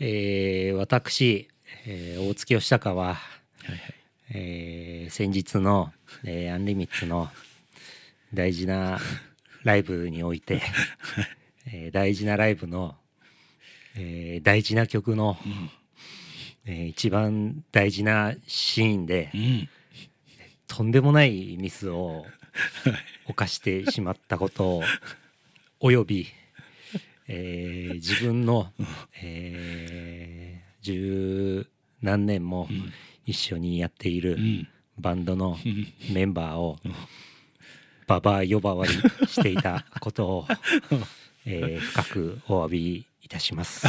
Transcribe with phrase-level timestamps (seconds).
[0.00, 1.48] えー、私、
[1.86, 3.12] えー、大月義孝は、は
[3.68, 3.80] いはい。
[4.30, 5.92] えー、先日の、
[6.24, 7.28] えー、アンリミッツの
[8.32, 8.98] 大事な
[9.62, 10.62] ライブにおいて、
[11.72, 12.96] えー、大事なライブの、
[13.94, 15.38] えー、大事な曲の、
[16.66, 19.68] えー一番大事なシーンでうん。
[20.66, 22.24] とんでもないミスを
[23.26, 24.82] 犯してしまったことを
[25.78, 26.26] および、
[27.28, 28.72] えー自分の、
[29.22, 31.66] えー十
[32.02, 32.68] 何年も
[33.24, 36.78] 一緒にやっているうんバンドのうんメンバーを
[38.06, 38.92] ババア呼ばわり
[39.26, 40.46] していたことを、
[41.46, 43.86] えー深くお詫びいたします。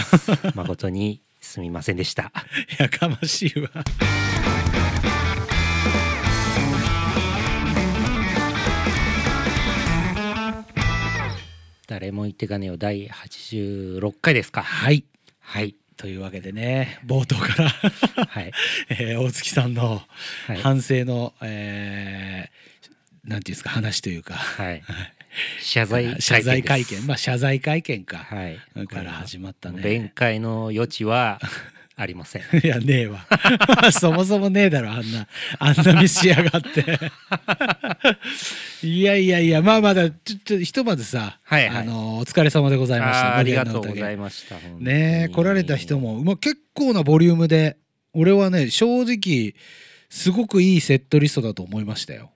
[0.55, 2.31] 誠にすみませんでした。
[2.79, 3.69] やかましいわ
[11.95, 14.63] 誰も言ってかねよ第86回ですか。
[14.63, 15.05] はい
[15.39, 15.75] はい。
[15.95, 17.69] というわけでね冒頭から、
[18.27, 18.51] はい。
[18.89, 20.03] えー大月さんの
[20.45, 20.57] はい。
[20.57, 24.83] 反省の、えーなんていうんですか話というかはい。
[25.61, 28.59] 謝罪 謝罪会見まあ謝罪会見か、はい。
[28.87, 31.39] から始まったね弁解の余地は
[31.97, 32.41] ありません。
[32.63, 33.25] いやねえわ
[33.91, 35.27] そもそもねえだろあんな
[35.59, 36.99] あんなミスしやがって
[38.85, 44.55] いやいやいやまあまだちょちょひとまずさ、はいはいあのお疲れ様でございましたありがとうございました。
[44.79, 45.95] ねえ来られた人。
[45.99, 47.77] も、まあ、結構なボリュームで
[48.13, 49.55] 俺はね正直
[50.09, 52.31] すごくいいセットリストだと思いましたよ。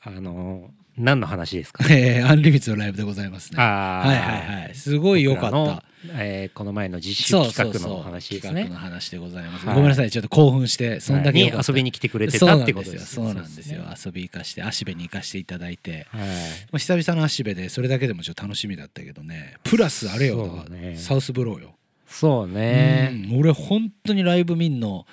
[0.00, 1.84] あの何の話ですか？
[1.92, 3.58] えーアンリミッツのライブでございますね。
[3.58, 4.14] はいは
[4.58, 5.82] いはいすごい良かった。
[6.18, 8.80] えーこの前の実習企画の話ですね企画の。
[8.80, 9.66] 話でございます。
[9.66, 16.20] はいごめんなさいちょっと興奮してそんだけ良かったに遊びに来てくれてたってことですそうなんですよね遊び行かして足部に行かしていただいて、はい。
[16.20, 16.26] ま
[16.74, 21.74] あ、久々の足部でそれだけでもちょっと楽しみだったけどねプラスあれよ、ねサウスブローよ、
[22.06, 23.10] そうね。
[23.30, 25.06] うん俺本当にライブ見んの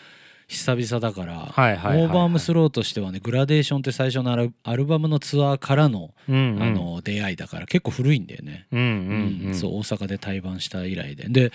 [0.48, 2.06] 久々だから、はいはいはいはい。
[2.06, 4.32] オーバームスローとしてはねグラデーションって最初の
[4.64, 6.64] アルバムのツアーからの,、うんうん。
[6.64, 9.56] あの出会いだから結構古いんだよね、うんうんうん。
[9.56, 11.28] そう大阪で対バンした以来で。
[11.30, 11.52] で、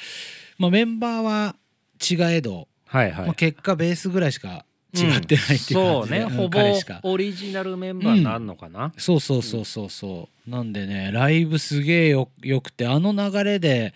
[0.58, 1.56] まあ、メンバーは
[2.00, 3.26] 違えど、はいはい。
[3.26, 3.34] まあ、。
[3.34, 4.64] 結果ベースぐらいしか
[4.94, 6.58] 違ってないっていう感じで、そうね、んほぼ
[7.02, 10.50] オリジナルメンバーになるのかな、そうそうそうそうそう。
[10.50, 13.92] なんでねライブすげえよよくてあの流れで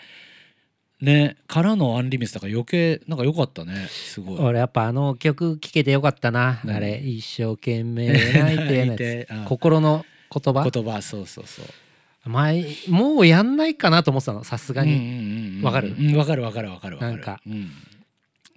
[1.03, 3.87] ねからのアンリミスだから余計なんか良かったね。
[3.89, 4.39] すごい。
[4.41, 10.69] 俺やっぱあの曲聴けてよかったな、うんあれ一生懸命泣いての 泣いて心の言葉？
[10.71, 12.29] 言葉そうそうそう。
[12.29, 15.95] 前もうやんないかなと思ってたのさすがに、にわかる？
[15.99, 17.12] うんわかるわかるわかるわかる。
[17.15, 17.41] なんか。
[17.47, 17.71] うん。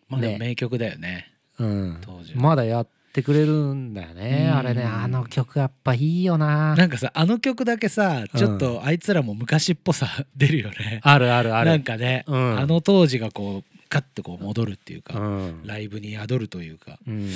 [0.08, 0.40] まあでもね。
[0.40, 1.32] 名曲だよね。
[1.58, 1.98] うん。
[2.02, 2.92] 当時まだやって
[3.24, 4.58] くれるんだよね、うん。
[4.58, 6.76] あれねあの曲やっぱいいよな。
[6.76, 11.00] なんかさあの曲だけさちょっとあいつらも昔っぽさ 出るよね。
[11.04, 11.70] あるあるある。
[11.70, 12.60] なんかねうん。
[12.60, 17.00] あの当時がこうガッとこう戻るっていううかん、ライブに宿るというか。
[17.08, 17.30] うん、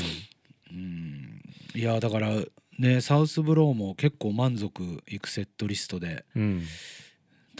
[0.71, 1.41] うん。
[1.75, 2.29] いやだから
[2.79, 6.63] ねサウスブローも結構満足いくセットリストでうん、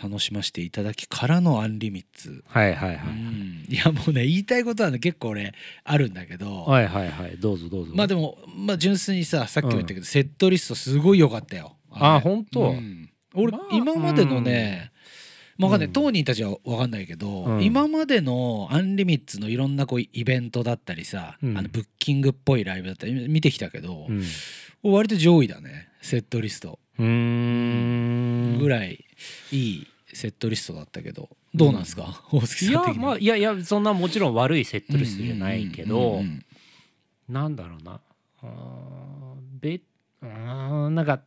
[0.02, 3.66] 楽しませていただきからのアンリミッツ、はいはいはい、うん。
[3.68, 7.38] いやもうね言いたいことはね結構俺あるんだけど、はいはいはい。
[7.38, 7.94] どうぞどうぞ。
[7.96, 11.76] まあでもまあ純粋にささっきも言ったけど、セットリストすごい良かったよ。
[11.92, 12.22] あれ。
[12.22, 12.72] 本当？
[12.72, 13.10] うん。
[13.36, 14.92] 俺、まあ今までのね、
[15.58, 15.94] まあわかんない、うん。
[15.94, 17.64] 当人たちは分かんないけど、うん。
[17.64, 21.58] 今までのアンリミッツのいろんなこうイベントだったりさ、うん。
[21.58, 24.24] あのブッキングっぽいライブだったり見てきたけど、うん。
[24.82, 26.80] 割と上位だねセットリスト。
[26.98, 28.58] うーん。
[28.60, 29.06] ぐらい
[29.52, 33.04] いいセットリストだったけどどうなんですか、大月いやさん的に。
[33.04, 36.46] まあいやいやそんなもちろん悪いセットリストじゃないけどうんうん
[37.28, 38.00] なんだろうな。
[38.42, 41.22] あーべうーんなんか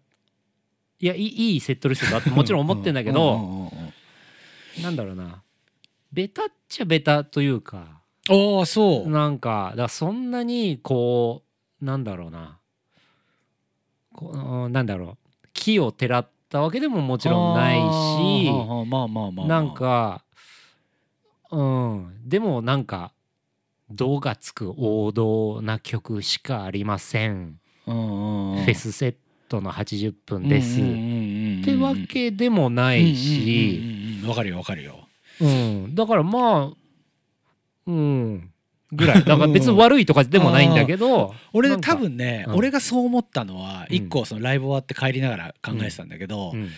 [0.99, 4.83] いやいいいいセットリストだってもちろん思ってんだけうんどうんうんうん。
[4.83, 5.43] なんだろうな。
[6.13, 9.09] ベタっちゃベタというかああそう。
[9.11, 11.43] なんかだそんなにこ
[11.81, 12.59] うなんだろうな。
[14.15, 14.31] こ
[14.67, 15.49] うなんだろう。
[15.53, 20.23] 木をてらったわけでももちろんないしあーまあまあまあまあなんか
[21.51, 22.13] うん。
[22.25, 23.13] でもなんか
[23.91, 29.15] 「動がつく王道な曲しかありません」フェスセッ
[29.49, 35.09] トの80分です」ってわけでもないし、わかるよわかるよ。
[35.41, 36.77] うん、だからまあ
[37.87, 38.52] うん
[38.93, 39.25] ぐらい。
[39.25, 42.55] だから別に悪いとかでもないんだけど俺多分ね、うん。
[42.57, 43.97] 俺がそう思ったのはうん。
[43.97, 46.69] 一個そのライブ終わって帰りながら考えてたんだけど、うん。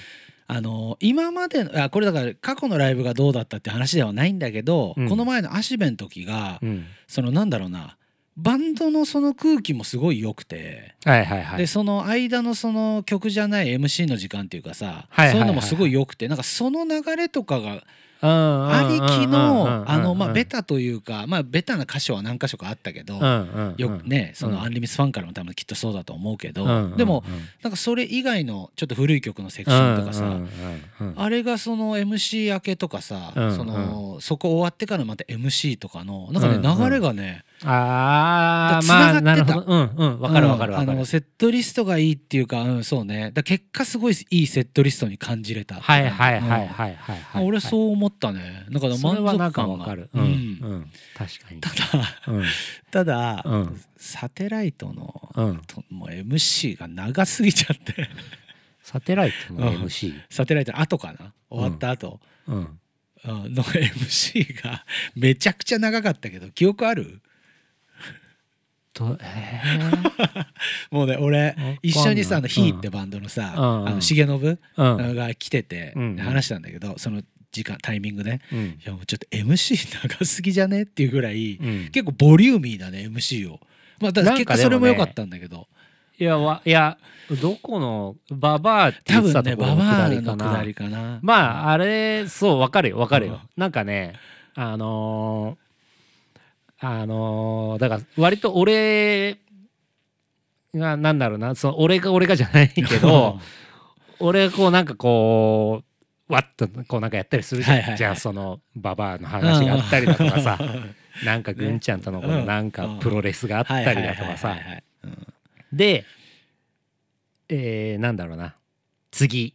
[0.47, 5.09] あの今までのあこれだから過去のライブがどうだったって話ではないんだけど、うん。
[5.09, 6.87] この前の足部の時が、うん。
[7.07, 7.97] そのなんだろうな
[8.37, 11.59] バンドのその空気もすごい良くて、はいはいはい。
[11.59, 15.31] でその間のその曲じゃない MC の時間っていうかさ、はいはいはい。
[15.31, 17.85] そういうのもすごい良くてなんかその流れとかが
[18.27, 23.19] ありきのあのまあベタというかまあベタな箇所は何箇所かあったけど
[23.77, 26.65] よくねそのアンリミスファンからも多分きっとそうだと思うけど
[26.97, 27.23] でも
[27.63, 30.25] なんかそれ以外のちょっと古い曲のセクションとかさ
[31.17, 39.65] あれがその MC 明けとかさそのそこ終わってからまた MC とかのなんかね流れがねああまあなるほど。
[39.67, 40.21] うんうん。
[40.21, 43.31] わかるわかるあのセットリストがいいっていうかうんそうね。
[43.33, 45.77] だ結果すごいいいセットリストに感じれた。
[45.77, 48.67] はいはいはいはいはい俺そう思ったね。
[48.71, 49.75] だから満足感が。
[49.75, 50.11] わかる。
[50.15, 50.91] うんうん。
[51.17, 51.61] 確かに。
[51.61, 51.75] ただ
[52.91, 53.45] ただ
[53.97, 55.31] サテライトの
[55.91, 58.09] もう MC が長すぎちゃって。
[58.83, 61.33] サテライトの MC サテライトの後かな？
[61.49, 62.21] 終わった後。
[62.47, 62.79] うん。
[63.27, 64.85] の MC が
[65.17, 67.23] めちゃくちゃ長かったけど記憶ある？
[68.95, 70.47] とえー、
[70.91, 77.23] もうね俺一緒にさ「あのヒーってバンドのさ、うん、あの重信、が来てて話したんだけど、その
[77.55, 83.61] 時間タイミングね、うん、いやもうちょっと MC 長すぎじゃねっていうぐらい、うん、結構ボリューミーだね MC を。
[84.01, 85.69] まあだ結果それも良かったんだけど、
[86.19, 86.99] いやわいや
[87.41, 91.19] どこのババアって言ってたところの下りかな,、ね、かな。
[91.23, 94.15] まああれそうわかるよわかるよ、なんかね
[94.55, 95.64] あのー、
[96.81, 99.39] あのー、だから割と俺
[100.75, 103.39] がなんだろうなその俺が俺がじゃない けど
[104.19, 105.83] 俺がこうなんかこ
[106.29, 110.59] うわっとこうなんかやったりするじゃん、はいはいはい、じゃあそのババアの話があったりだとかさ。
[111.23, 114.57] なんかぐんちゃんとのこのなんかプロレスがあったりだとかさ。
[115.73, 116.05] で、
[117.49, 118.57] えー、なんだろうな。
[119.11, 119.55] 次。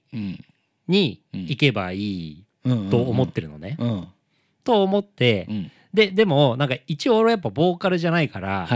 [0.88, 2.46] に行けばいい
[2.90, 3.78] と思ってるのね。
[4.64, 8.68] と思って、うん、ででもなんか一応俺やっぱボーカルじゃないから、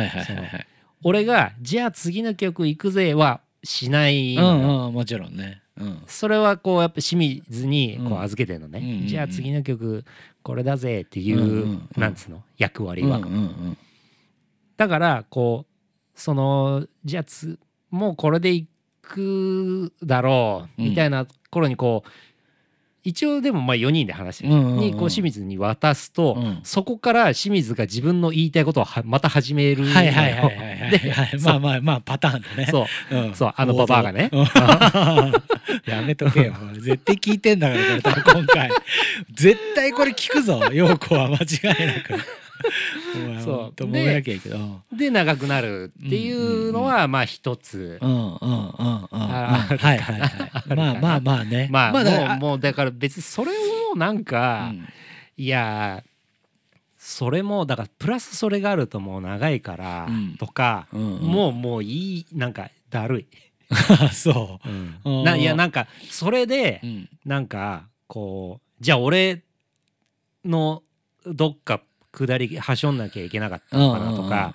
[1.04, 10.04] 俺が「じゃあ次の曲行くぜ」はしないの、うん、もちろんね、うん、それはこうやっぱ清水にこう預けてるのね、うん、じゃあ次の曲
[10.42, 11.44] これだぜっていう、う
[11.74, 12.44] んなんつうの？
[12.58, 13.22] 役割は、
[14.76, 18.68] だからこうそのじゃあつもうこれでい
[19.02, 22.10] くだろうみたいな頃にこう
[23.04, 32.68] 一応でもまあ4人で話してにこう清水に渡すと、そこから清水が自分の言いたいことをまた始めるはいはいはいはいまあまあまあパターンだね。
[32.70, 34.30] そう、そうあのパパがね。
[35.86, 36.54] やめとけよ。
[36.80, 38.72] 絶対聞いてんだからこれ今回。
[39.34, 40.62] 絶対これ聞くぞ。
[40.72, 42.43] 陽子は間違いなく。
[43.44, 44.40] そうと思わなきゃいい。
[44.40, 48.00] けどで長くなるっていうのはまあ一つ。
[48.02, 50.76] うんうんうんうんはいはいはい。
[50.76, 51.68] まあまあまあね。
[51.72, 53.52] まあ、もうもうだから別にそれ
[53.92, 54.74] をなんか、
[55.38, 56.04] いや
[56.98, 60.08] それもだからプラスそれがあるともう長いから
[60.40, 63.26] とか、もうもういいなんかだるい。
[64.14, 66.82] そう、うん、ないやなんかそれで、
[67.26, 69.44] なんかこうじゃあ俺
[70.46, 70.84] の
[71.26, 71.82] どっか
[72.16, 74.54] 下りはしょんなきゃいけなかったのかなとか、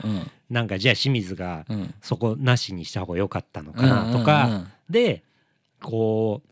[0.49, 1.66] なんかじゃあ清水が
[2.00, 5.22] そこなしにした方が良かったのかなとか、で
[5.82, 6.49] こう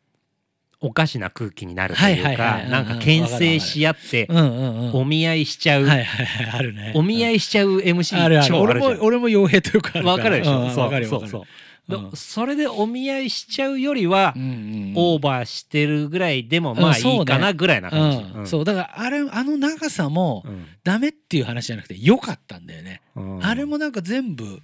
[0.80, 4.28] おかしな空気になるというかなんか牽制し合って
[4.92, 5.86] お見合いしちゃう
[6.94, 8.56] お見合いしちゃう MC あるある。
[8.56, 10.68] 俺も俺も傭兵というか分かるでしょ？
[10.70, 11.42] そうそうそう
[12.14, 20.44] それでお見合いしちゃうよりは、オーバーしてるぐらいでもまあいいかなぐらいな感じ、そうだからあれあの長さも
[20.84, 23.02] ダメっていう話じゃなくて良かったんだよね、
[23.42, 24.60] あれもなんか全部、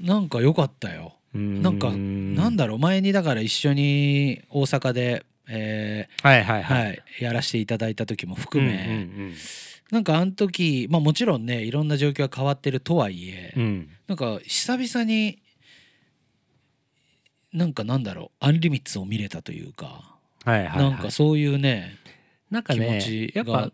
[0.00, 2.78] なんか良かったよ、なんかなんだろう。
[2.78, 8.94] 前にだから一緒に大阪で、えー、はいはいはい、はい、やらせていただいた時も含め、うんうんう
[9.30, 9.34] ん、
[9.90, 15.38] なんかあの時まあもちろんねいろんな状況が変わってるとはいえ、うん、なんか久々に
[17.52, 21.96] なんかなんだろうアンリミッツを見れたというか、はいはいはい、なんかそういうね
[22.50, 23.70] なんかね気持ちやっぱ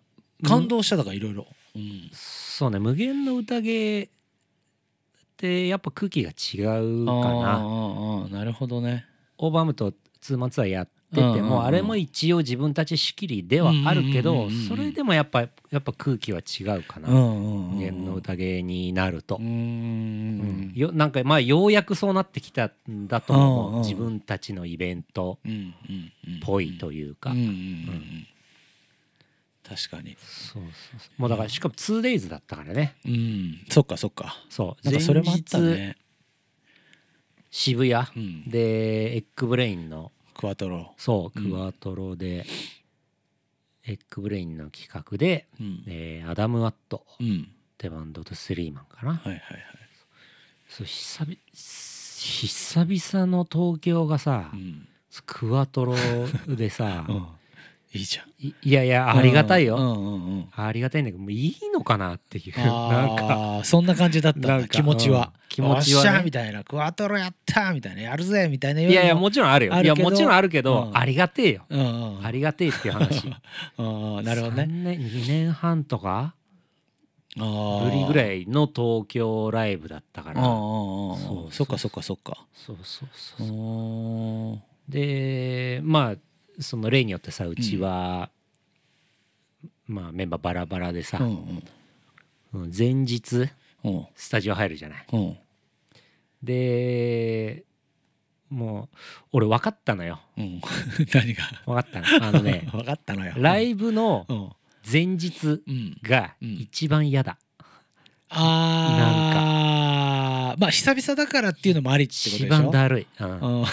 [0.46, 1.46] 感動したとかいろいろ。
[2.12, 4.08] そうね無限の宴っ
[5.36, 8.28] てやっぱ空気が違うかな。
[8.30, 9.06] なるほどね。
[9.38, 10.88] オーバームとツーマンツアーやっ
[11.20, 17.08] っててもあれも一応自分たち仕切りではあるけどそれでもやっぱやっぱ空気は違うかな。
[17.78, 19.36] 弦の宴になると。
[19.36, 25.38] うんよなんかまあようやくそうなってきたんだと思う自分たちのイベント。
[25.44, 25.48] っ
[26.42, 27.30] ぽいというか。
[29.66, 30.16] 確かに。
[30.20, 31.20] そうそうそう。
[31.20, 32.96] もうだからしかも 2days だったからね。
[33.06, 33.64] うん。
[33.70, 34.36] そっかそっか。
[34.50, 34.86] そう。
[34.86, 35.96] なんかそれもあったね。
[37.50, 38.04] 渋谷
[38.46, 40.92] で Egg Brain のクワトロ。
[40.96, 42.44] そうクワトロで、
[43.86, 47.06] Egg Brain の企画で、うん、えー、 ADAM at。
[47.74, 49.40] ってバンドとスリーマンかな、はいはいはい。
[50.68, 54.88] そう久々久々の東京がさ、うん、
[55.26, 55.94] クワトロ
[56.48, 57.26] でさ、うん、
[57.94, 58.26] いいじゃん。
[58.44, 62.54] いいやいやありがたいよ、うんうんうんありがたいんだけどもういいのかなっていう。
[62.58, 65.40] あなんかーそんな感じだったん気持ちは、うん。
[65.48, 66.08] 気持ちはね。
[66.10, 68.80] おっしゃみたいなクワトロやったみたいなやるぜみたいな。
[68.80, 69.80] いいやいやもちろんあるよ。
[69.80, 70.96] いやもちろんあるけど、うん。
[70.96, 72.18] ありがてえよ、うんうん。
[72.18, 73.26] うんありがてえっていう話。
[73.78, 76.34] なるほど3ね年2年半とか？
[77.36, 80.42] ぶぶりぐらいいの東京ライブだったから。
[80.42, 82.44] そうそっかそっかそっか。
[82.54, 84.92] そうそううそう。
[84.92, 86.16] でまあ
[86.60, 88.30] その例によってさうちは、
[89.86, 91.18] まあメンバーバラバラでさ、
[92.52, 93.48] 前日
[93.84, 94.06] うん。
[94.14, 95.04] スタジオ入るじゃない？
[95.12, 95.36] うん。
[96.42, 97.64] で
[98.50, 98.96] もう
[99.32, 100.20] 俺分かったのよ。
[100.38, 100.60] うん。
[101.12, 101.44] 何が？
[101.66, 102.26] 分かったの。
[102.28, 103.34] あのね 分かったのよ。
[103.36, 104.50] ライブのうん。
[104.90, 105.96] 前日うん。
[106.02, 106.52] がうん。
[106.60, 107.36] 一番嫌だ、
[108.30, 110.60] あー。
[110.60, 112.46] まあ久々だからっていうのもありってことでしょ？
[112.46, 113.64] 一番だるい、うん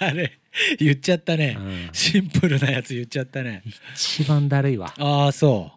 [0.00, 0.38] 誰？
[0.78, 1.56] 言っちゃったね。
[1.58, 1.88] うん。
[1.92, 3.62] シンプルなやつ言っちゃったね。
[3.94, 4.94] 一番だるいわ。
[4.98, 5.72] ああそ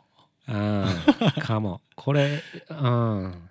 [0.48, 0.52] う。
[0.52, 0.86] ん。
[1.42, 1.82] かも。
[1.96, 2.78] これうん。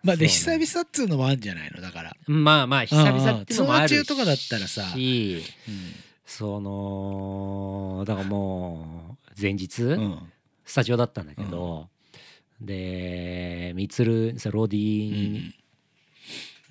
[0.02, 0.28] まあでね。
[0.28, 1.80] 久々っつうのもあるんじゃないの？
[1.80, 2.16] だから。
[2.26, 3.94] まあまあ久々っていうのもあるし。
[3.96, 4.82] 中とかだったらさ
[6.24, 10.32] そのだからもう前日、うん。
[10.64, 11.88] スタジオだったんだけど、
[12.60, 15.52] でみつるさロディ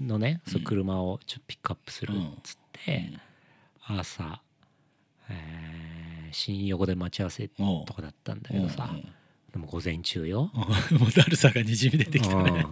[0.01, 3.13] のね、そう車をちょっとピックアップするっつって、
[3.87, 4.41] 朝、
[5.29, 5.65] えー
[6.31, 8.93] 新横で待ち合わせとかだったんだけどさ、
[9.53, 10.51] でも午前中よ。
[10.53, 10.57] う
[10.95, 12.65] んもうだるさがにじみ出てきたね。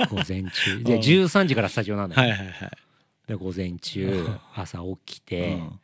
[0.00, 0.06] うん。
[0.08, 0.82] 午前中。
[0.84, 2.70] で13時からスタジオなんだよ、はいはいはい。
[3.26, 4.40] で午前中うん。
[4.54, 5.80] 朝起きて、うん。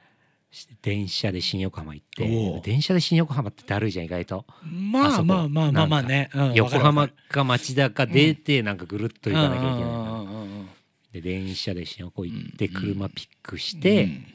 [0.82, 2.60] 電車で新横浜行って。
[2.62, 4.44] 電車で新横浜ってだるいじゃん意外と。
[4.62, 6.28] まあまあまあまあまあね。
[6.34, 11.12] うん横浜わかか町田か出てなんかぐるっとる行かなきゃいけないから。
[11.14, 12.74] で電車で新横行ってうん。
[12.74, 14.26] 車ピックしうてん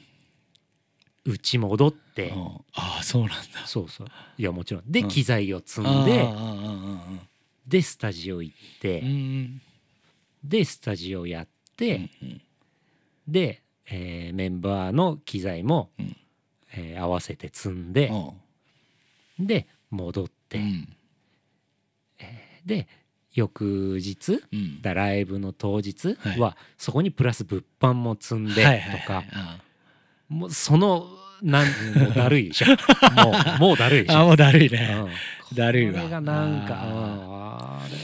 [1.27, 2.29] うち戻って。
[2.29, 2.45] うん。
[2.73, 3.65] ああそうなんだ。
[3.65, 4.07] そうそう。
[4.37, 4.83] いやもちろん。
[4.87, 5.07] でうん。
[5.09, 6.27] 機材を積んあで
[7.67, 9.61] でスタジオ行っうてん。
[10.43, 12.41] でスタジオやってうん
[13.27, 16.15] でえーメンバーの機材もうん。
[16.73, 18.11] えー合わせて積んで
[19.39, 20.57] で戻って。
[20.59, 20.87] うん。
[22.65, 22.87] で
[23.33, 24.81] 翌日うん。
[24.81, 26.39] だライブの当日はい。
[26.39, 29.27] はそこにプラス物販も積んではいはいとかはい。
[29.33, 29.57] あ
[30.29, 31.07] もうその
[31.41, 32.67] なんもうだるいでしょ。
[33.23, 34.19] もうもうだるいでしょ。
[34.19, 34.73] あもうだるいうん。
[34.73, 35.07] ね
[35.53, 35.93] だるいわ。
[35.93, 37.97] これがなんかあうんあれ。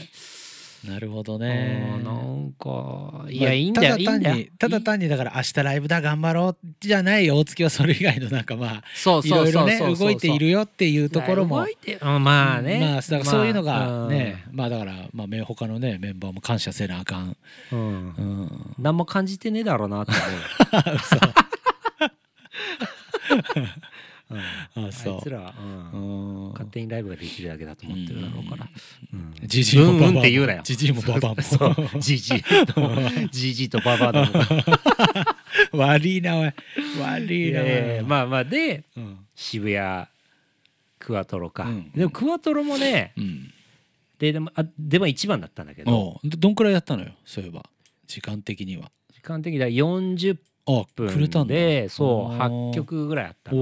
[0.90, 4.36] なるほどうねんなんかいまあやいいんだよただ単いいんだよ。
[4.36, 6.56] にただ単にだから明日ライブだ頑張ろう。
[6.78, 11.56] じゃない大月はそれ以外のなんかまあそういろいろねそうそうそう動いているよっていうところも
[12.20, 20.12] まあねまあだからそういうのがね、ままあだからまあめ他のねメンバーも感謝せなあかん、あうんうん、何も感じてねえだろうなって
[20.72, 21.43] 思う
[24.76, 25.14] あそう。
[25.16, 25.62] あいつらはう
[25.96, 26.46] ん。
[26.46, 26.52] うん。
[26.52, 28.66] 勝手にライブができるだけだと思ってるだろうから。
[29.12, 29.34] うん。
[29.46, 30.62] ジジイもババアもうんうんって言うなよ。
[30.64, 31.42] ジジイもババアも。
[31.42, 31.74] そう。
[32.00, 32.90] ジジイと
[33.30, 33.78] ジジイと
[35.72, 36.52] 悪いなおい。
[37.00, 37.66] 悪いなおい。
[37.68, 38.44] えーまあまあ。
[38.44, 39.18] でうん。
[39.34, 40.06] 渋谷
[40.98, 41.90] クワトロか、うん。
[41.92, 43.52] でもクワトロもねうん。
[44.18, 46.20] ででもあでも一番だったんだけど。
[46.24, 47.64] どどんくらいやったのよそういえば。
[48.06, 48.90] 時間的には。
[49.12, 51.54] 時間的には40あくれた分んだ。
[51.54, 52.70] でそうあー。
[52.70, 53.58] 8曲ぐらいあったの。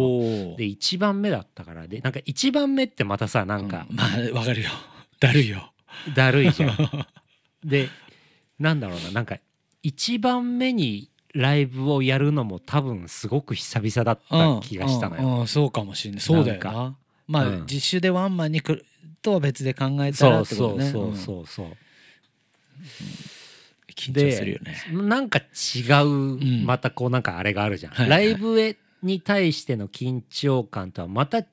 [0.56, 3.97] で1番目だったからでなんか1番目ってまたさなんかうん。
[3.97, 4.71] まあわかるよ。
[5.21, 5.73] だるいよ。
[6.14, 6.76] だるいじゃん。
[7.64, 7.88] で
[8.59, 9.38] なんだろうななんか
[9.85, 16.21] 1番目にライブをやるのも多分すごく久々だった気がしたのよ、うんうんそうかもしれない。
[16.21, 16.97] そうだよな。
[17.26, 17.66] まあ、うん。
[17.66, 18.85] 実習でワンマンに来る
[19.23, 20.90] とは別で考えたらってことね。
[20.90, 21.66] そうそううんそうそう
[24.11, 24.76] 緊張するよね。
[24.92, 26.64] なんか違う、ん。
[26.64, 28.26] またこうなんかあれがあるじゃん、はいはい。
[28.26, 31.47] ライブへに対しての緊張感とはまた違う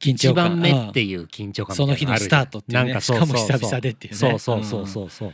[0.00, 0.50] 一緊張感。
[0.50, 2.84] 番目っていう緊張感その日のスタートっていうね。
[2.84, 4.18] なんかしかも久々でっていうね。
[4.18, 5.32] そうそうそうそうそう。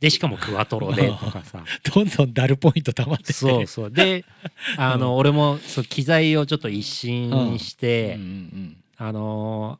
[0.00, 1.64] でしかもクワトロでとかさ。
[1.94, 3.32] どんどんダルポイント溜まってって。
[3.32, 3.90] そうそう。
[3.90, 4.24] で
[4.78, 8.22] あの、俺もそう機材をちょっと一新して、うん。
[8.22, 9.78] うんあの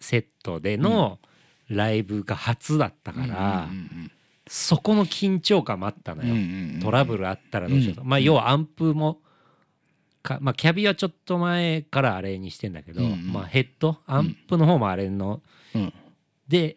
[0.00, 1.18] セットでの
[1.68, 4.12] ライブが初だったうんから、うんうん
[4.52, 8.08] そこの緊張感もあったのよ、うんうんうんトラブルあったらどうしようと、うん。
[8.08, 9.18] まあ要はアンプも
[10.24, 13.32] か、まあ、キャビはちょっと前からあれにしてんだけど、うんうん。
[13.32, 13.98] まあ、ヘッド？
[14.06, 15.40] アンプの方もあれの、
[15.74, 15.94] うん。
[16.48, 16.76] で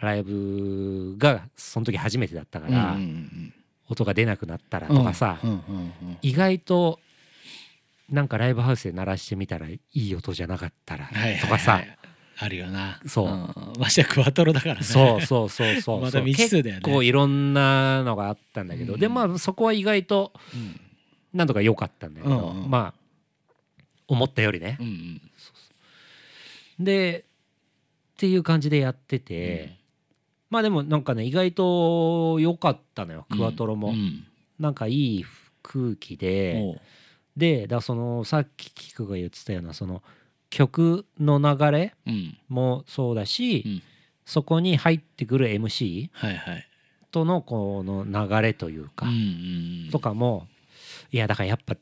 [0.00, 3.54] ライブがその時初めてだったから、うんうん
[3.88, 7.00] 音が出なくなったらとかさ、うんうんうん意外と
[8.08, 11.40] なんかライブハウスで鳴らしてみたらいい音じゃなかったらはいはいはい。
[11.40, 11.82] とかさ、
[12.42, 13.00] あるよな。
[13.06, 13.28] そう。
[13.28, 13.54] ん。
[13.78, 14.82] ましてやクワトロだからね。
[14.82, 16.00] そうそうそうそう。
[16.02, 16.80] また未知数だよね。
[16.82, 19.00] 結構いろんなのがあったんだけど、うん。
[19.00, 20.80] でまあそこは意外とうん。
[21.34, 22.70] なんとか良かったんだけど、うんうん。
[22.70, 23.00] まあ
[24.08, 24.78] 思ったよりね。
[24.80, 25.20] うんうん。
[26.84, 27.26] で
[28.14, 29.70] っていう感じでやってて、うん、
[30.48, 33.26] まあでもなんかね意外と良かったのよ。
[33.30, 34.24] クワトロも、うん、
[34.58, 35.24] なんかいい
[35.62, 36.80] 空気で。
[37.36, 40.02] でだそのさっきキクが言ってたようなその
[40.50, 41.94] 曲の流れ
[42.48, 43.82] もそうだし、うん、
[44.24, 46.10] そこに入ってくる MC
[47.10, 49.06] とのこの流れというか、
[49.90, 50.46] とかも
[51.10, 51.76] いやだからやっぱ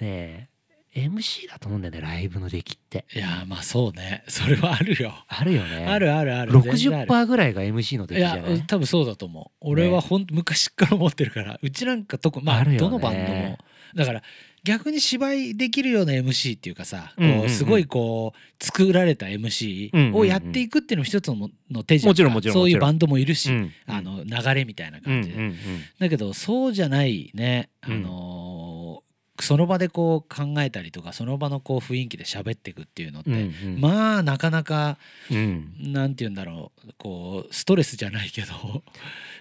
[0.00, 0.48] ね
[0.94, 3.04] MC だと思うんだよねライブの出来って。
[3.14, 4.24] いやまあそうね。
[4.28, 5.12] それはあるよ。
[5.28, 5.84] あるよね。
[5.86, 6.52] あるあるある。
[6.52, 8.54] 60%ぐらいが MC の出来じゃない？
[8.54, 9.56] いや多分そうだと思う。
[9.60, 13.58] 俺はほん、ね、昔から思ってるからうちなんかとこまあ、ね、どのバンドも。
[13.94, 14.22] だから
[14.66, 25.28] 逆に芝居できるような MC っていうかさ、うんうんうん、こうすごいこう作られた MC をやっていくっていうのも一つのの手じゃんもちろんもちろんそういうバンドもいるし、うん、あの流れみたいな感じ。
[25.28, 25.56] で、うんうんうん、
[26.00, 34.98] だけどそうじゃないねあのー、その場でこう考えたりとかその場のこう雰囲気で喋っていくっていうのって、うんうん、まあなかなか、
[35.30, 38.82] うん、なんて言うんだろうこうストレスじゃないけど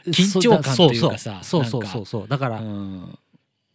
[0.06, 2.28] 緊張感というかさそうそうそうそう。
[2.28, 3.20] だから、うん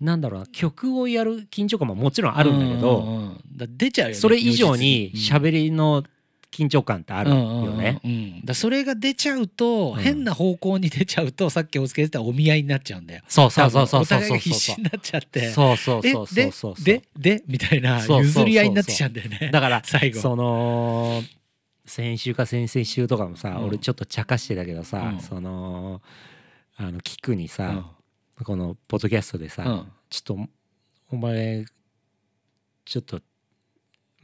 [0.01, 6.03] なんだろうな曲をやる緊張感ももちろんあるんだけど、うんうん、だ出ちゃうよ、ね、それ以上に喋りの
[6.51, 8.01] 緊張感ってあるよね。
[8.03, 13.23] うんうんうん、だそれが出ちゃうと、変な方向に出ちゃうとさっきおつけてたお見合いになっちゃうんだよ。
[13.29, 15.51] そうそうそうそうお互いが必死になっちゃって。
[15.51, 19.51] そうそうそうそうそうででみたいな譲り合いになってきちゃうんだよね。
[19.53, 20.21] だから 最後。
[20.21, 21.23] その
[21.87, 26.01] 先週か先々週とかもさ、うん、俺ちょっと茶化してたけどさ、うん、その
[26.77, 27.85] あの聞くにさ、うん、
[28.45, 30.39] このポッドキャストでさ、ちょっと
[31.11, 31.65] お前
[32.85, 33.21] ちょっと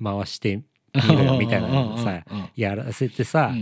[0.03, 0.63] 回して
[0.95, 2.25] みろよみたいなのさ
[2.57, 3.53] やらせてさ、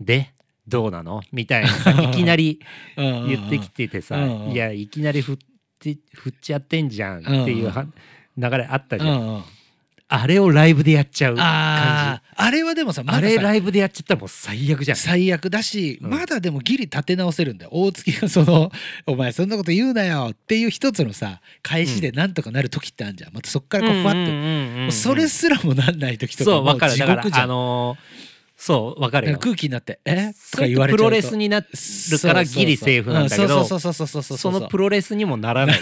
[0.00, 0.32] で
[0.66, 1.20] どうなの？
[1.32, 2.60] みたいなさいきなり
[2.96, 5.36] 言ってきててさいやいきなり振っ
[5.78, 7.72] て振っちゃってんじゃんっていう
[8.36, 9.44] 流れあったじゃん。
[10.08, 12.20] あれをライブでやっちゃう感じ。
[12.36, 17.70] あれはでもさ、ま、あれライブでやっちゃったらもう最悪じゃん最悪だし、うん、まだでもギリ立て直せるんだよ。
[17.72, 18.70] 大月がその
[19.06, 23.32] 「お前そんなこと言うなよ」っていう一つのさ返しでなんとかなる時ってあるじゃん。
[23.32, 24.14] またそっからこうふわっ
[24.86, 24.92] と。
[24.92, 27.44] それすらもなんない時とかもう地獄じゃん。
[27.44, 28.33] あのー
[28.66, 29.38] そう分かるよ。
[29.38, 30.32] 空気になって「え？
[30.50, 30.96] とか言われちゃうと。
[30.96, 31.66] プロレスになる
[32.18, 35.80] からギリセーフなんだけどそのプロレスにもならない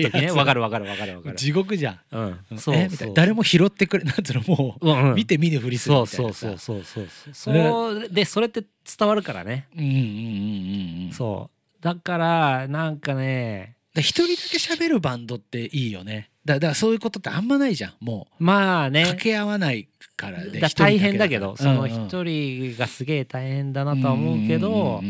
[0.00, 0.28] 時ね。
[0.32, 1.36] 分かる分かる分かる分かる。
[1.36, 3.12] 地獄じゃん、うん、そうえみたいな。
[3.12, 8.08] 誰も拾ってくれなんつうのもう、うんうん、見て見ぬふりするみたいなそうそうそうそうそう。
[8.08, 8.64] でそれって
[8.98, 9.66] 伝わるからね。
[9.76, 11.82] うんうんうんうんそう。
[11.84, 13.76] だからなんかね。
[13.94, 18.44] 一人だけ喋るバンドっていいよねだからそういうことってあんまないじゃんもう。
[18.44, 19.02] まあね。
[19.02, 25.00] 掛け合わないからで大変だけどその一人がすげえ大変だなとは思うけど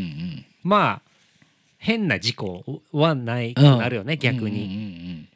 [0.63, 1.13] まあ
[1.77, 5.27] 変な事故はないくなるよね、逆に、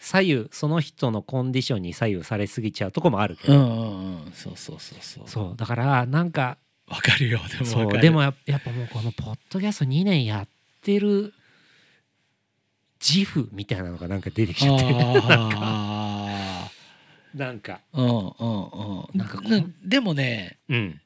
[0.00, 5.24] 左右その人のコンディションに左右されすぎちゃうとこもあるけど、そうそうそうそう。
[5.26, 6.56] そうだからなんか
[6.88, 10.48] わかるよでもでもやっぱもうこのポッドキャスト2年やっ
[10.82, 11.34] てる
[13.00, 14.84] 自負みたいなのがなんか出てきちゃって。
[17.34, 17.80] なんか。
[17.92, 18.24] うんうんう
[19.14, 19.18] ん。
[19.18, 19.40] なんか
[19.84, 21.00] でもね、うん、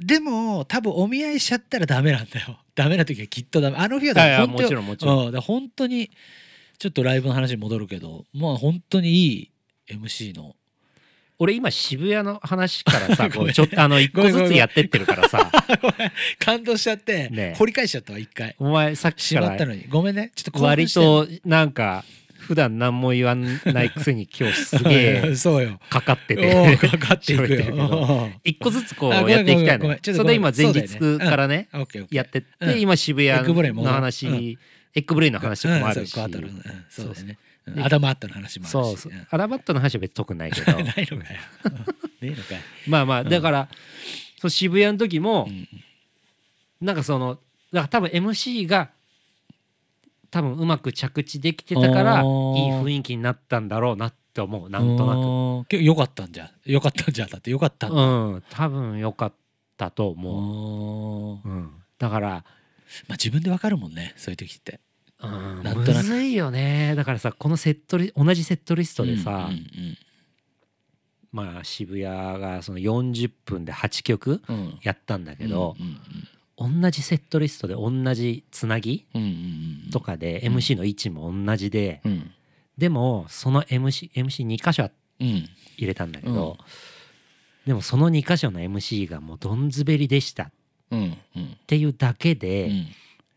[0.00, 2.58] でも多分お見合いしちゃったらダメなんだよ。
[2.74, 3.76] ダメな時はきっとダメ。
[3.76, 6.10] あの日はだ本当もちろんもちろん、うん、本当に
[6.78, 9.50] ちょっとライブの話に戻るけどまあ本当にい
[9.88, 10.54] い MC の
[11.40, 15.50] 俺今渋谷の話からさ こうちょっとあの一個ずつやってってるからさ。
[16.38, 18.56] 感動しちゃって、ね、掘り返しちゃったわ一回。
[18.58, 19.54] お前さっきから。
[19.54, 19.84] ったのに。
[19.88, 20.32] ごめんね。
[20.34, 22.04] ちょっと割となんか
[22.38, 25.80] 普段何も言わないくせに今日すげえ そうよ。
[25.88, 28.30] かかっててかかっていくよ。
[28.42, 31.68] 一個ずつこうやっていきたいのそれで今前日からね
[32.10, 34.58] やってって今渋谷の話
[34.94, 36.10] Egg Brain の話とかもあるし。
[36.10, 37.38] そうですね
[37.82, 39.00] ADAM at の話もあるし。
[39.00, 40.72] そう ADAM at の話は別に特にないけど。
[40.72, 41.00] ないのかよ。
[42.20, 42.42] ねのか
[42.86, 43.68] まあまあだから、
[44.40, 45.48] そう渋谷の時も、
[46.80, 47.38] なんかその
[47.72, 48.90] だから多分 MC が
[50.30, 54.70] 多分うまく着地できてたからいい雰囲気になったんだろうなって思う。
[54.70, 55.76] なんとなく。
[55.82, 58.00] よかったんじゃよかったんじゃだってよかったんだ。
[58.00, 58.42] うん。
[58.50, 59.32] 多分よかっ
[59.78, 62.34] たと思う、うん、だからま
[63.10, 64.80] あ自分でわかるもんねそういう時って
[65.20, 65.88] うん、なんとなく。
[65.96, 66.94] むずいよね。
[66.96, 69.98] だからさこのセットリ同じセットリストでさ、うんうんうん、
[71.32, 74.42] まあ渋谷がその40分で8曲
[74.82, 79.06] やったんだけど、うんうんうん、同じセットリストで同じつなぎ
[79.92, 82.30] とかで MC の位置も同じで、うん、
[82.76, 85.48] でもその MC2 MC 箇所入
[85.80, 86.58] れたんだけど、
[87.66, 90.50] でもその2箇所の MC がもうどんずべりでしたっ
[91.66, 92.70] ていうだけで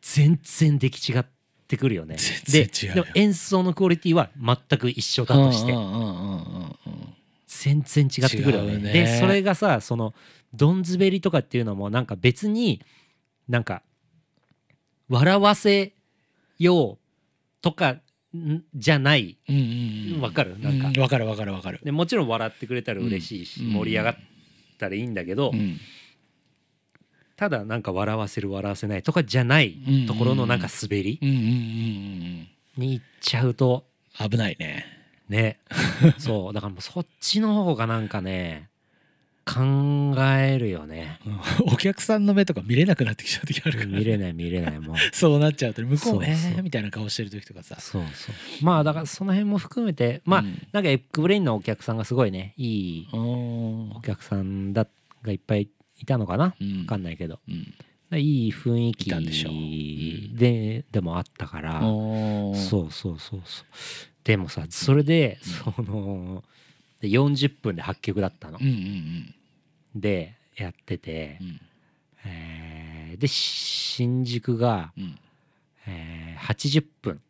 [0.01, 1.40] 全然出来違って。
[1.71, 2.17] ってくるよね。
[2.51, 5.73] ででも演奏のクオリティは全く一緒だとして。
[7.47, 8.77] 全然違ってくるよね。
[8.77, 8.93] ね。
[8.93, 10.13] でそれがさその
[10.53, 12.81] どんずべりとかっていうのもなんか別に
[13.47, 13.83] なんか
[15.09, 15.93] 笑わせ
[16.59, 16.97] よう
[17.61, 17.97] とか
[18.75, 19.37] じゃない。
[19.47, 20.59] わ、うんうん、かる？
[20.59, 21.79] なんか、わ、うん、かるわかるわかる。
[21.83, 24.15] でもちろん笑ってくれたら嬉しいし、盛り上がっ
[24.77, 25.51] たらいいんだけど、
[27.41, 29.75] ただなんか笑わせる笑わせないとかじゃない
[30.07, 33.83] ところのなんか滑りに行っちゃうと。
[34.15, 34.85] 危ないね。
[35.27, 35.57] ね。
[36.19, 38.69] そうだからもうそっちの方がなんかね
[39.43, 39.59] 考
[40.23, 41.19] えるよね、
[41.65, 44.95] お客さんの目とか見れなくなってきちゃう時あるから、ね、見れない見れないもう。
[45.11, 47.75] そうなっちゃうと向こうもえーみたいな顔してる時とかさ。
[47.79, 48.35] そうそう。
[48.63, 54.87] まあだからその辺も含めてまあ、うん、なんか Egg Brain のお客さんがすごいねいいお客さんだ
[55.23, 55.67] がいっぱい
[56.01, 59.09] いたのかな、うん、分かんないけど、うん、いい雰囲気
[60.35, 61.79] ででもあったから。
[61.81, 63.65] そうそうそうそう。
[64.23, 66.43] でもさそれで、その
[66.99, 68.57] で40分で8曲だったの。
[68.59, 69.35] うんうんうん。
[69.95, 71.61] でやってて、うん、
[72.25, 75.19] えー、で新宿が、うん、
[75.87, 77.21] えー、80分。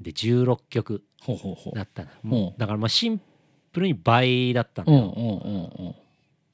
[0.00, 1.02] で16曲
[1.74, 3.20] だったの、はい、もうだからまあシン
[3.72, 5.94] プルに倍だったのよ。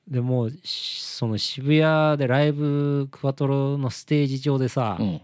[0.09, 5.21] でもうその渋谷でライブクワトロのステージ上でさ、うん、明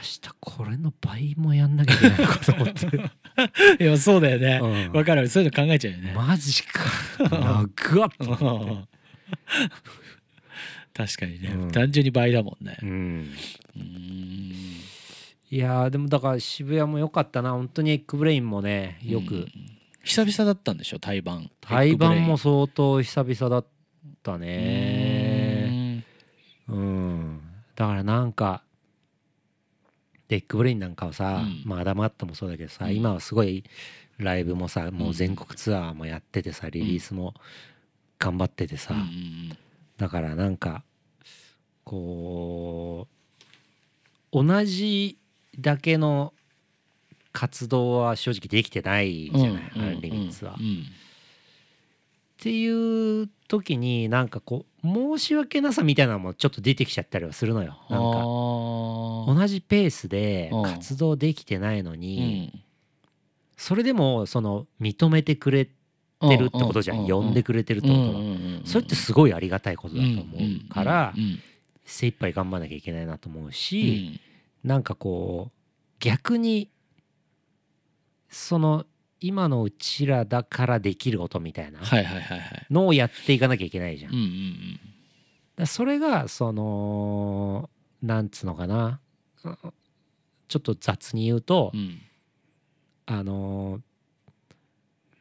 [0.00, 2.86] 日これの倍もやんなきゃいけないのかと思って。
[3.82, 4.60] いやそうだよね。
[4.60, 5.28] わ、うん、かる。
[5.28, 6.12] そういうの考えちゃうよね。
[6.14, 6.84] マジか。
[7.18, 8.10] 長っ
[10.94, 12.78] 確かにね、うん、単純に倍だもんね。
[12.82, 13.30] うん。
[15.50, 17.50] いやでもだから渋谷も良かったな。
[17.50, 19.48] 本当に EGG BRAIN もねよく、
[20.04, 23.66] 久々だったんでしょ対バン対バンも相当久々だっ
[24.22, 26.04] たね。
[26.68, 27.40] うん。
[27.74, 28.62] だからなんか
[30.28, 33.64] EGG BRAIN なんかはさ、うん、まあ、ダマットもそうだけどさ、うん、今はすごい
[34.18, 37.34] ライブもさもう全国ツアーもやっててさリリースも
[38.18, 38.94] 頑張っててさ、
[39.98, 40.82] だからなんか
[41.82, 43.06] こ
[44.32, 45.18] う同じ
[45.58, 46.32] だけの
[47.34, 50.52] 活動は正直できてないじゃない、アンリミッツは。
[50.52, 50.56] っ
[52.38, 57.76] ていう時になんかこう申し訳なさみたいなのもちょっと出てきちゃったりはするのよ。
[57.90, 62.64] なんか同じペースで活動できてないのに、
[63.56, 65.72] それでもその認めてくれて
[66.38, 68.20] るってことじゃん、呼んでくれてるってことは、
[68.64, 71.14] それってすごいありがたいことだと思うから、
[71.84, 74.20] 精一杯頑張らなきゃいけないなと思うし、
[74.64, 75.52] うなんかこう
[75.98, 76.70] 逆に
[78.34, 78.84] その
[79.20, 81.78] 今のうちらだからできる音みたいな
[82.68, 84.12] のをやっていかなきゃいけないじゃん。
[85.56, 87.70] だそれがその
[88.02, 89.00] なんつうのかな。
[90.48, 92.00] ちょっと雑に言うと、うん、
[93.06, 93.80] あの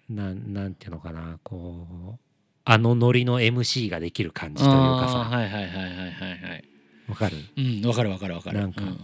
[0.09, 1.39] なんなんていうのかな。
[1.43, 2.19] こう
[2.65, 5.17] あのノリの MC ができる感じというかさ。
[5.19, 6.63] はいはいはいはいはいはい。
[7.07, 7.37] わかる？
[7.57, 8.59] うんわかるわかるわかる。
[8.59, 8.99] なんか、うん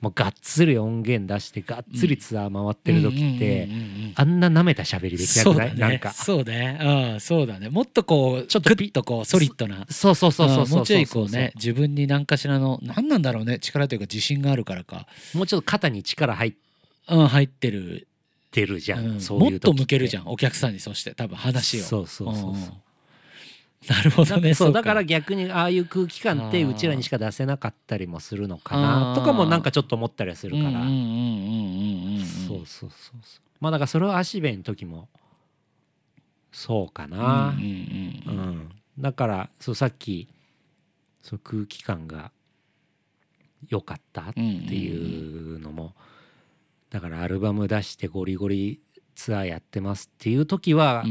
[0.00, 3.68] もうがっつり音源出してがっつりツアー回ってる時って
[4.14, 6.12] あんななめた喋りできなくない、ね、なんか。
[6.12, 6.78] そうね。
[6.80, 7.68] うんそうだね。
[7.68, 9.86] もっとこうちょっとピッとこうソリッドな。
[9.90, 15.06] そうそうそうそうもうちょいこうね自分に何かしらの何なんだろうね力というか自信があるからか。
[15.34, 16.54] もうちょっと肩に力入っ
[17.08, 18.06] うん入ってる。
[18.50, 20.24] てるじゃん、うん、そういうもっと向けるじゃん。
[20.26, 21.84] お客さんにそして多分話を。
[21.84, 22.58] そうそうそうそう、うん
[23.88, 30.80] なるほどねそうだから逆にああいう空気感ってうちらにしか出せなかったりもするのかなとかもなんかちょっと思ったりはするから。
[32.48, 33.42] そうそうそうそう。
[33.60, 35.08] まあだからそれは足部の時も
[36.52, 37.54] そうかな。
[37.56, 40.28] うんだからそうさっき
[41.22, 42.32] その空気感が
[43.68, 45.94] 良かったっていうのも
[46.90, 48.80] だからアルバム出してゴリゴリ
[49.14, 51.04] ツアーやってますっていう時は、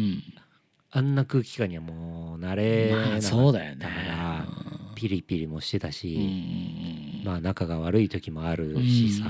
[0.91, 4.45] あんな空気感にはもう慣れなかったから
[4.95, 9.25] ピリピリもしてたしまあ仲が悪い時もあるしさ。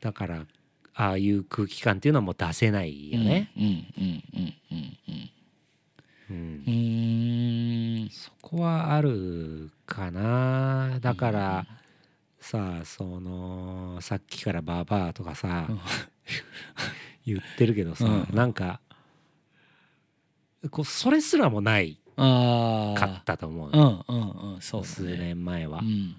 [0.00, 0.46] だから
[0.94, 3.50] ああいう空気感っていうのはもう出せないよね。
[8.10, 10.98] そこはあるかな。
[11.00, 11.66] だから
[12.40, 15.68] さあそのさっきから「バーバー」とかさ
[17.26, 18.80] 言ってるけどさ、うん、なんか
[20.68, 26.16] こうそれすらもないかったと思う,、うんうんうん、そう、ね、数年前は、うん、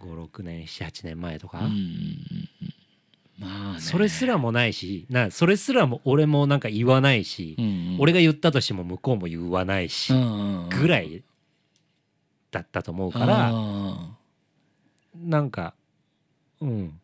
[0.00, 2.48] 56年78年前とか、うんうん
[3.38, 10.14] まあ、それすらもないしなそれすらも俺もなんか言わないし、うんうん、俺が言ったとしても向こうも言わないし、
[10.70, 11.22] ぐらい
[12.50, 13.56] だったと思うから、う
[15.18, 15.74] ん、なんか
[16.62, 16.98] うん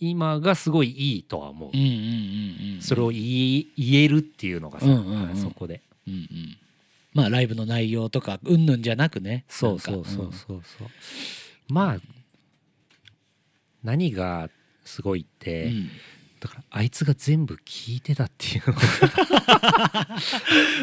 [0.00, 1.72] 今がすごいいいとは思う,、
[2.82, 4.86] それを言えるっていうのがさ、
[5.34, 5.82] そこで。
[6.06, 6.56] うんうん、
[7.12, 9.44] まあライブの内容とかうんぬんじゃなくね。
[9.48, 10.88] そうそうそうそうそう、
[11.68, 12.00] まあ
[13.82, 14.48] 何が
[14.84, 15.90] すごいって、うんうん
[16.40, 18.74] だからあいつが全部聞いてたっていうの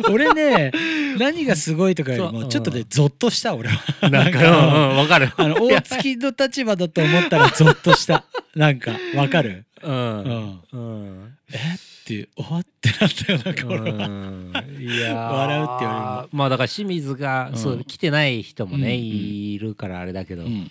[0.12, 0.72] 俺ね
[1.18, 4.10] 何がすごいとかよりもちょっとねゾッとした俺は。
[4.10, 5.32] なんかわかる。
[5.38, 8.26] あの大月の立場だと思ったらゾッとした。
[8.56, 9.66] なんかわかる？
[9.84, 9.96] ううん。
[9.96, 11.34] んうん。
[11.52, 11.58] え？
[11.58, 14.08] っていうおわってなったよなんか俺は。
[14.08, 14.54] うん。
[14.80, 15.30] いやー。
[15.32, 17.58] 笑うって言われるまあだから清水が、うん。
[17.58, 20.70] そう来てない人もね、いるからあれだけど、うん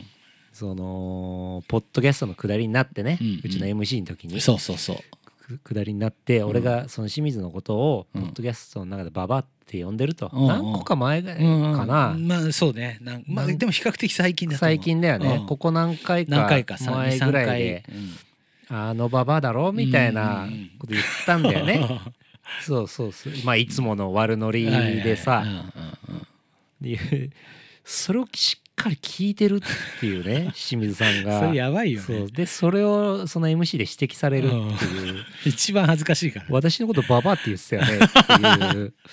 [0.55, 3.51] そのポッドキャストの下りになってね、ううん。
[3.51, 5.59] ちの MC の時にそうそうそう。
[5.59, 6.47] く下りになって、ん。
[6.47, 8.23] 俺がその清水のことをうん。
[8.23, 10.49] ポッドキャストの中でババって呼んでると、うんうん。
[10.49, 12.29] 何個か前かうんな、うん。
[12.29, 12.99] まあそうね。
[13.03, 15.47] なんまあなんでも比較的最近だ最近だよね、うん。
[15.47, 18.89] ここ何回か何回か3前ぐらいで3回。
[18.89, 19.73] あのババアだろ？
[19.73, 20.49] みたいなうん。
[20.49, 22.01] うんうんこと言ったんだよね。
[22.63, 23.33] そうそうそう。
[23.45, 25.47] まあいつもの悪ノリでさ、は
[26.83, 27.01] い
[27.87, 31.41] それをしっかり聞いてるっていうね 清水さんが。
[31.41, 32.17] それやばいよそう。
[32.21, 38.95] ねでそれをその MC で指摘されるっていう、 一番恥ずかしいから私のことババアって言ってたよねっていう。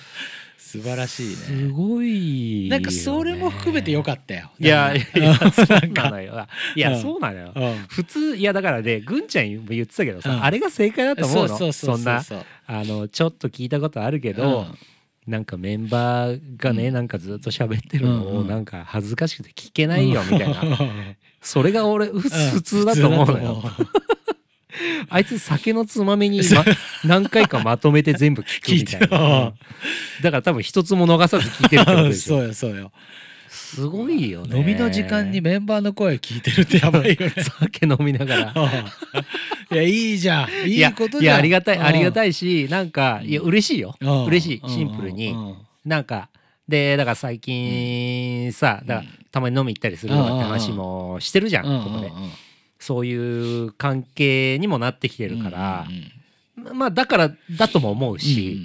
[0.72, 4.50] 素晴らしいすねごいよね、なんかそれも含めてよかったよ。
[4.58, 6.46] いやいやそうなのよ。
[6.74, 7.52] いや、うんそうなのよ。
[7.54, 7.84] うん。
[7.88, 10.42] 普通いやだからねぐんちゃんも言ってたけどさ、うん。
[10.42, 11.48] あれが正解だと思うの。
[11.48, 12.24] そうそうそうそうんな
[12.66, 14.78] あのちょっと聞いたことあるけど、うん
[15.26, 16.94] なんかメンバーがね、うん。
[16.94, 18.36] なんかずっと喋ってるのうんうん。
[18.38, 20.64] をなんか恥ずかしくて聞けないよ みたいな、
[21.40, 23.62] それが俺ふ普通だと思うのよ、
[25.08, 26.64] あいつ酒のつまみに、ま、
[27.04, 29.44] 何回かまとめて全部聞くみたいな。
[29.44, 29.52] うん
[30.22, 32.38] だから多分一つも逃さず聞いてるってことでしょ。
[32.38, 32.92] そうよそうよ。
[33.48, 34.58] すごいよね。
[34.58, 37.34] 飲みの時間にメンバーの声聞いてるってやばいよね。
[37.60, 38.54] 酒飲みながら
[39.72, 40.68] いやいいじゃん。
[40.68, 41.22] いいことじゃん。
[41.22, 43.96] いやありがたいありがいたいしなんかいや嬉しいよ。
[44.26, 45.34] 嬉しいシンプルに。
[45.84, 46.28] なんか
[46.68, 52.12] でだから最近さだからたまに飲み行ったりするよって話もしてるじゃんここで。
[52.78, 53.14] そうい
[53.66, 55.86] う関係にもなってきてるから。
[56.74, 58.60] まあだからだとも思うし。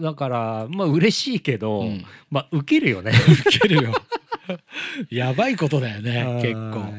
[0.00, 2.04] だからまあ嬉しいけどうん。
[2.30, 3.12] まあ受けるよね。
[3.46, 3.92] 受けるよ
[5.10, 6.92] やばいことだよね結構。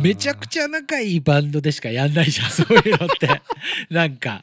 [0.00, 3.42] めちゃくちちゃ仲いいバンドでしかやんないじゃん そういうのって。
[3.90, 4.42] なんか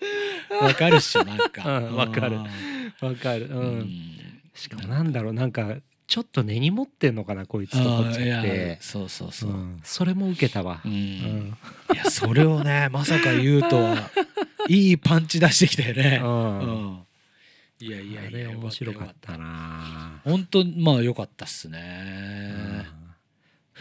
[0.61, 1.79] わかるっしょなんか。
[1.79, 2.37] うんわかる。
[2.37, 3.47] ゃわかる。
[3.47, 3.79] ううん。
[3.81, 4.09] ん
[4.55, 5.75] しかもなんだろうなんか
[6.07, 8.77] ちょっと根に持ってんのかなこいつと思っちゃって。
[8.81, 9.51] そうそうそう。
[9.51, 9.79] う、ん。
[9.83, 10.81] それも受けたわ。
[10.83, 10.91] うん。
[10.91, 11.57] うん。
[11.93, 14.09] いやそれをねまさか言うとは。
[14.67, 16.59] いいパンチ出してきたよね、うん。
[16.59, 16.63] う
[16.95, 16.99] ん
[17.81, 20.19] いやいやあれ面白かったな。
[20.25, 22.83] 本当まあ良かったっすね、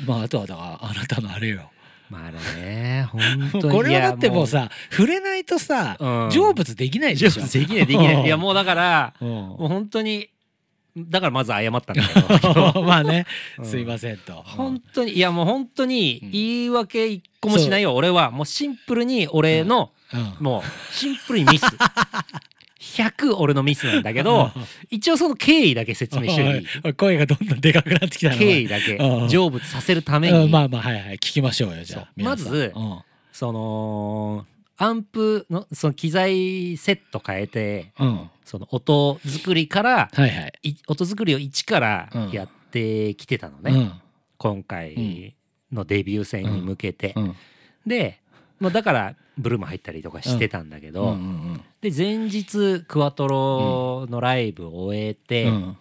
[0.00, 0.06] うん。
[0.06, 1.72] まああとはだからあなたのあれよ。
[2.08, 3.74] まああれね本当に。
[3.74, 6.30] これはだってもういさ触れないとさううん。
[6.30, 7.30] 成仏できないでしょ。
[7.30, 8.24] 成仏できないできない。
[8.24, 9.28] いやもうだからうん。
[9.28, 10.30] もう本当に
[10.96, 12.82] だからまず謝ったんだけど。
[12.86, 13.26] まあね、
[13.58, 13.66] うん。
[13.66, 14.44] すいませんと。
[14.46, 16.30] 本当にいやもう本当にうん。
[16.30, 18.30] 言い訳一個もしないよ俺は。
[18.30, 20.36] もうシンプルに俺のうん。
[20.38, 21.66] もうシンプルにミス
[22.96, 24.50] 100俺のミスなんだけど
[24.90, 29.30] 一応その経緯だけ説明していいおい声がどんどんでかくなってきたな経緯だけうん。
[29.30, 32.08] 成仏させるためうんにまあまあはいはい聞きましょうよじゃあ。
[32.16, 32.98] まずうん。
[33.32, 34.46] その
[34.76, 38.30] アンプのその機材セット変えてうん。
[38.44, 40.52] その音作りからはいはい。
[40.62, 42.30] い音作りを一からうん。
[42.30, 43.92] やってきてたのね、うん。
[44.38, 45.34] 今回
[45.72, 47.36] のデビュー戦に向けて、うん。
[47.86, 48.20] で、
[48.60, 55.76] まあ、だからブルーも入ったりとかしてたんだけど、うんうんで前日クワトロのライブを終えて、うん。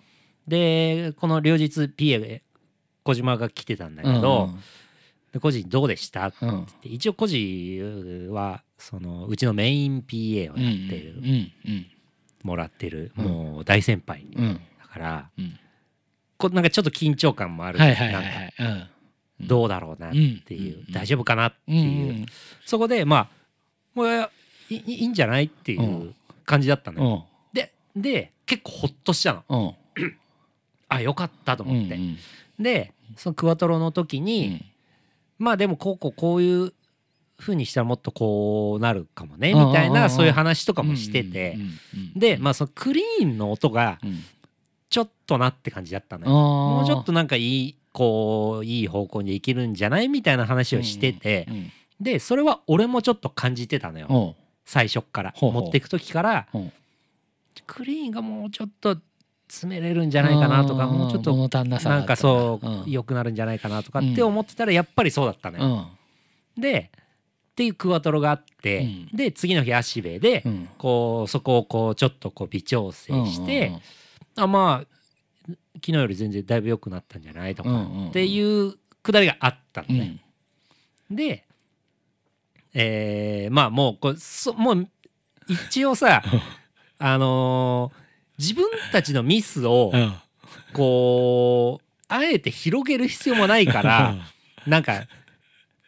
[0.47, 2.41] でこの両日 PA
[3.03, 4.49] 小島が来てたんだけど
[5.33, 7.81] 「でコジどうでした?」ってうん言って一応コジ
[8.29, 11.25] はそのうちのメイン PA をうんやってる、うん。
[11.25, 11.86] うん。
[12.43, 13.25] もらってる、うん。
[13.25, 14.53] もう大先輩うん。
[14.79, 15.60] だからうん。
[16.38, 18.47] こうなんかちょっと緊張感もある、はいはいはない。
[18.47, 18.88] んか
[19.41, 20.12] どうだろうなっ
[20.45, 20.93] ていう、うん。
[20.93, 21.73] 大丈夫かなってう。
[21.75, 22.25] いう、ん。
[22.65, 23.29] そこでまあ
[23.95, 24.29] もう
[24.69, 26.15] いいいいんじゃないっていううん。
[26.45, 27.56] 感じだったのよ、うん。
[27.56, 29.75] でで結構ほっとしたの。
[29.97, 30.13] うん。
[30.89, 32.17] あよかったと思って、うん
[32.60, 34.65] でそのクワトロの時に、
[35.39, 36.73] まあでもこうこうこういう
[37.38, 39.75] 風にしたらもっとこうなるかもねみたいうんうん。
[39.75, 44.19] うんうなんそういう話とかもしてて、うんうんうんでまあそのクリーンの音がうん。
[44.89, 50.08] ちょっとなって感じだったのよ、ももうちょっとなんかいいこういい方向にいけるんじゃない？
[50.08, 54.36] みたいな話をしてて、うんでそれは俺もちょっと感じてたのよ、
[54.67, 56.47] 最初っから持っていく時から
[57.65, 58.97] クリーンがもうちょっと
[59.47, 62.84] 詰めれるんじゃないかなとかもうちょっとなんかそううん。
[62.86, 65.88] 良くなるんじゃないかなとかって思ってたらやっぱりそうだったのよ。
[66.58, 66.62] うん。
[66.62, 68.80] でっていうクワトロがあって、
[69.12, 73.71] うん、で次の日足部で、うん、こうそこをこうちょっとこう微調整して、
[74.36, 80.21] あまあ昨日より全然だいぶ良くなったんじゃないとかっていうくだりがあったのね。
[81.10, 81.46] で、
[82.79, 84.87] えー、まあもうこそもう
[85.47, 86.21] 一応さ
[86.99, 89.91] あのー、自分たちのミスを
[90.73, 94.15] こうあえて広げる必要もないから
[94.67, 95.07] なんか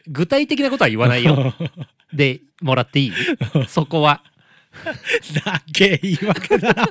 [0.07, 1.53] 具体的なことは言わないよ。
[2.11, 3.13] でもらっていい？
[3.67, 4.23] そこは。
[5.45, 6.87] だけ言い訳だな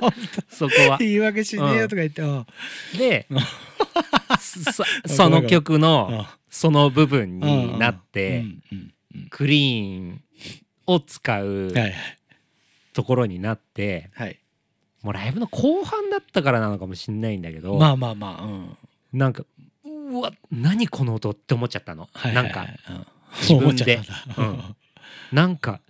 [0.49, 0.97] そこは。
[0.99, 2.45] 言い訳しねえよとか言って、うん、
[2.97, 3.27] で
[4.39, 8.45] そその曲のその部分になって
[9.29, 10.21] クリーン
[10.87, 11.73] を使う
[12.93, 14.39] ところになって、はい、
[15.01, 18.77] もうライブの後半だったからなのかもしれないんだけどまあまあまあ、うん、
[19.13, 19.43] なんか
[19.85, 23.05] うわ何この音って思っちゃったの、はいはいはい、なんか、うん、
[23.41, 24.01] 自分で、
[24.37, 24.75] うん、
[25.31, 25.81] なんか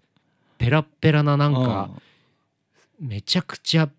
[0.58, 1.90] ペラペラななんか、
[3.00, 3.90] めちゃくちゃ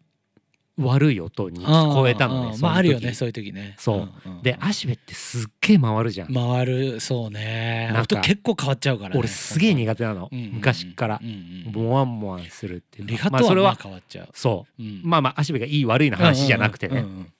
[0.80, 3.74] 悪い音に聞こえたのねまああるよねそういう時ね。
[3.78, 6.34] そう、うんうん、で足部ってすっげえ回るじゃん。
[6.34, 7.90] 回るそうね。
[7.92, 11.20] なんか結構変わっちゃうから、ね、俺すげえ苦手なの、うんうん、昔から、
[11.66, 14.28] モワンモワンするっていうリハとは、まあ、それは変わっちゃう。
[14.32, 17.32] そう、うん、まあまあ足部がいい悪いの話じゃなくてね、うんうん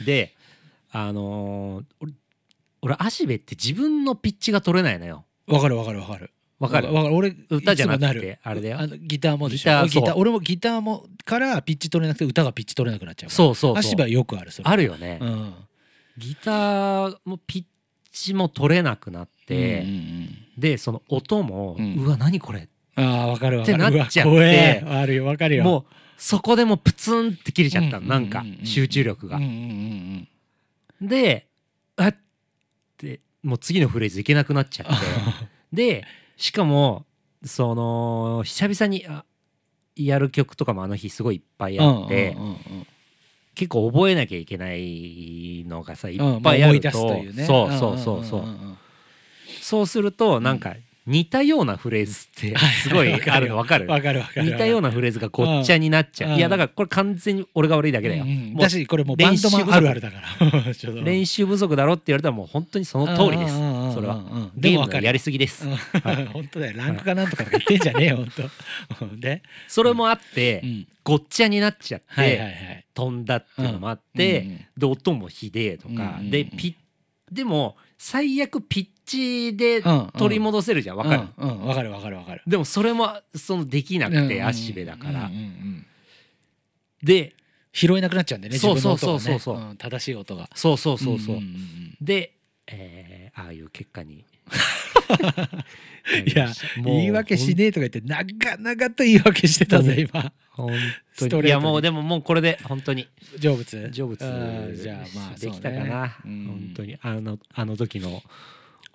[0.00, 0.34] うん、で
[0.92, 1.82] あの
[2.80, 5.24] 俺足部って自分のピッチが取れないのよ。
[5.46, 6.92] わかるわかるわかるわかる。
[6.92, 7.14] わかる。
[7.14, 8.78] 俺歌じゃなくてあれだよ。
[8.80, 15.54] あのギターもでしょギター俺もギターもからピッチ取れなくて歌がピッチ取れなくなっちゃうそうそう足場よくあるそれあるよね、うん、
[16.16, 17.64] ギターもピッ
[18.12, 22.68] チも取れなくなって、うんうんうん、でその音も、うん、うわ何これ。
[22.98, 23.74] あわかるわかる。
[23.74, 24.84] ってなっちゃって。
[24.86, 25.64] あるよわかるよ。
[25.64, 25.84] もう
[26.16, 30.28] そこでもプツンって切れちゃったの、うんうん、なんか集中力が、うんうんうん
[31.02, 31.46] うん、で
[31.96, 32.16] あっ
[32.96, 34.94] てもう次のフレーズいけなくなっちゃって。
[35.72, 36.04] で
[36.36, 37.06] しかも
[37.44, 39.06] その久々に
[39.96, 42.36] やる曲とかもあの日すごいいっぱいあって、
[43.54, 48.44] 結構覚えなきゃいけないのがさいっぱいあると、そうそうそうそう、
[49.62, 50.74] そうするとなんか
[51.06, 53.86] 似たようなフレーズってすごいあるの分かる。
[53.86, 54.50] 分かる分かる。
[54.50, 60.26] 似たようなフレーズがごっちゃになっちゃう、いやだからこれ完全に俺が悪いだけだよ、うんうん、だしこれもうバンドマンあるあるだから。
[61.04, 63.54] 練習不足だろって言われたらもう本当にその通りです。
[63.94, 64.22] それは。
[64.56, 65.64] ゲームのやりすぎです、
[66.32, 66.76] 本当だよ。
[66.76, 68.32] ランクかなんとかとか言ってんじゃねえよ本
[68.98, 69.16] 当。
[69.16, 69.42] で？
[69.68, 76.74] それもあって、うん、ごっちゃになっちゃって、はいはいはい、飛んだっていうのもあって、うんうん、で音もひでえとか、うんうんうん、でピッ
[77.32, 79.82] でも最悪ピッチで
[80.18, 80.96] 取り戻せるじゃん。
[80.96, 81.28] わかる？
[81.38, 82.42] うん、わかるわかるわかる。
[82.46, 85.30] でもそれもそのできなくて足部だから。
[87.02, 87.34] で
[87.72, 90.48] 拾えなくなっちゃうんでねそうそうそうそうそう、正しい音が。
[90.54, 91.40] そうそうそうそう,、
[92.00, 92.32] で、
[92.66, 94.24] えー、ああいう結果に
[96.24, 96.52] いや
[96.84, 100.32] 言い訳しねえとか言って長々と言い訳してたぜ今。
[100.50, 100.72] 本
[101.18, 101.48] 当に。
[101.48, 103.08] いやもうでももうこれで本当に。
[103.40, 103.90] 成仏。
[103.92, 104.76] 成仏。
[104.76, 106.96] じゃあまあできたかな、本当に。
[107.02, 108.22] あのあの時の。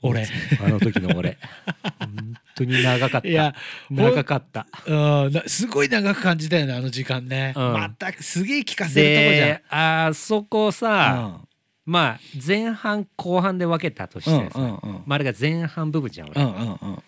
[0.03, 0.25] 俺。
[0.63, 1.37] あの時の俺。
[1.99, 3.27] 本当に長かった。
[3.27, 3.53] いや
[3.89, 4.67] 長かった。
[4.85, 10.07] うんすごい長く感じたよねあの時間ね、うん、またすげえ聞かせるとこじゃん。
[10.07, 11.50] あそこさ、うん
[11.85, 17.03] まあ前半後半で分けたとしてさ、うんうんうん、まあ、あれが前半部分じゃん俺、うんうんうん、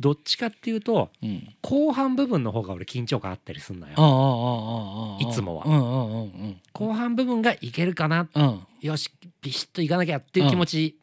[0.00, 5.18] どっちかっていうと、うん、後半部分の方が俺緊張感あったりすんのよ。
[5.20, 9.10] いつもは、うんうんうん、後半部分がいけるかな、うん、よし
[9.42, 10.98] ビシッといかなきゃっていう気持ち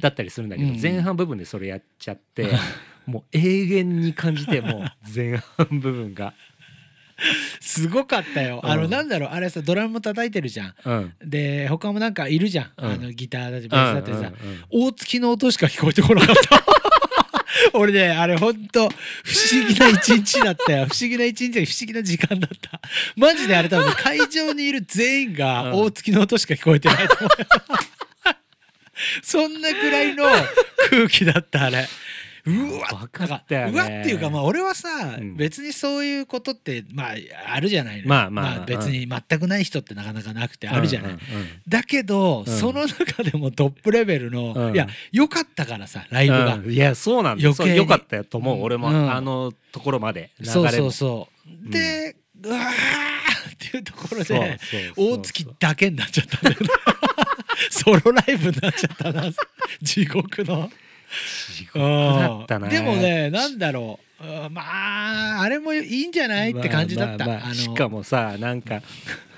[0.00, 2.48] だったりするんだけど、前半部分でそれやっちゃって、
[3.06, 6.34] もう永遠に感じてもう前半部分が
[7.60, 14.32] すごかったよ、うん、あのなんだろうあれさドラムも叩いてるじゃん、うん、で他もなんかいるじゃん、うん、あのギターだってベースだってさ、
[14.70, 16.64] 大月の音しか聞こえてこなかった。
[17.74, 20.86] 俺ねあれほんと不思議な一日だったよ。
[20.86, 22.80] 不思議な一日で不思議な時間だった。
[23.16, 27.30] マジであれ多分会場にいる全員が大月の音しか聞こえてないと思う。
[29.22, 30.24] そんなぐらいの
[30.90, 31.88] 空気だったあれ
[32.44, 37.14] うわったよ、ね、うわっていうかまあ俺はさ、うん、別にそういうことってまあ
[37.54, 41.18] あるじゃないまあまあ、まあ、別に全くない人ってなかなかなくてあるじゃない、
[41.68, 47.54] だけど、うん、その中でもトップレベルの、うん、いやよかったからさライブが、いやそうなんだよ。
[47.74, 51.28] よかったよと思う、俺も、あのところまでそうそうそ
[51.68, 51.70] う。
[51.70, 54.58] で、うわーっていうところで
[54.96, 56.58] 大月だけになっちゃったんだ
[57.70, 59.30] ソロライブになっちゃったな。
[59.80, 60.70] 地獄の。
[61.54, 62.68] 地獄だったな。
[62.68, 64.50] でもねなんだろう。
[64.50, 64.62] ま
[65.38, 68.80] ああれもいいんじゃないって感じだった、まあまあまあ、しかもさなんか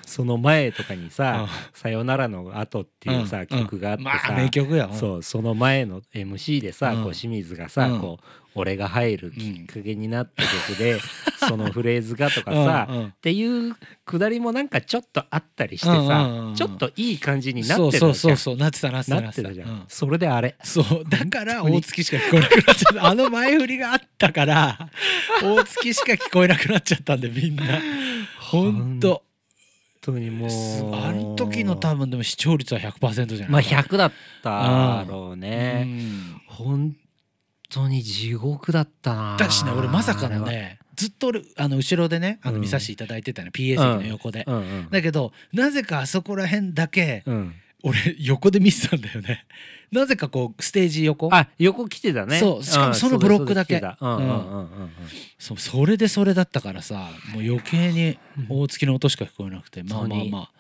[0.06, 8.24] その前とかにさ「さよならの後」っていうさ、曲があってさ、名曲やそうその前の MC でさ、こう清水がさ、こう
[8.56, 11.00] 俺が入るきっかけになった曲で、
[11.48, 13.74] そのフレーズがとかさ、っていう
[14.04, 20.56] くだりもなんかちょっとあったりしてさ、ちょっといい感じになってたそうそうそうなってたなってたなってたじゃん、それであれ。
[20.62, 23.06] そうだから 大月しか聞こえなくなっちゃった。
[23.10, 24.90] あの前振りがあったから
[25.42, 27.64] 大月しか聞こえなくなっちゃったんでみんな。
[28.38, 29.24] ほんと
[30.04, 30.50] 当にもう。
[30.94, 33.48] あの時の多分でも視聴率は100%じゃない？
[33.50, 35.86] まあ100だったろうね、
[36.46, 36.94] 本
[37.70, 39.36] 当に地獄だったな。
[39.38, 44.54] だしね俺まさかのねずっとあの後ろでねあの見させていただいてたね、うん、PA 席の横で、うん。
[44.54, 44.60] うん。
[44.60, 47.54] うん、だけどなぜかあそこら辺だけ、うん、
[47.86, 49.44] 俺横で見てたんだよね。
[49.92, 51.28] なぜかこうステージ横？
[51.32, 52.38] あ横来てたね。
[52.40, 53.80] そうしかもそのブロックだけ。
[55.38, 58.18] そうそれでそれだったからさもう余計に
[58.48, 59.82] 大月の音しか聞こえなくて。
[59.82, 60.50] まあまあまあ。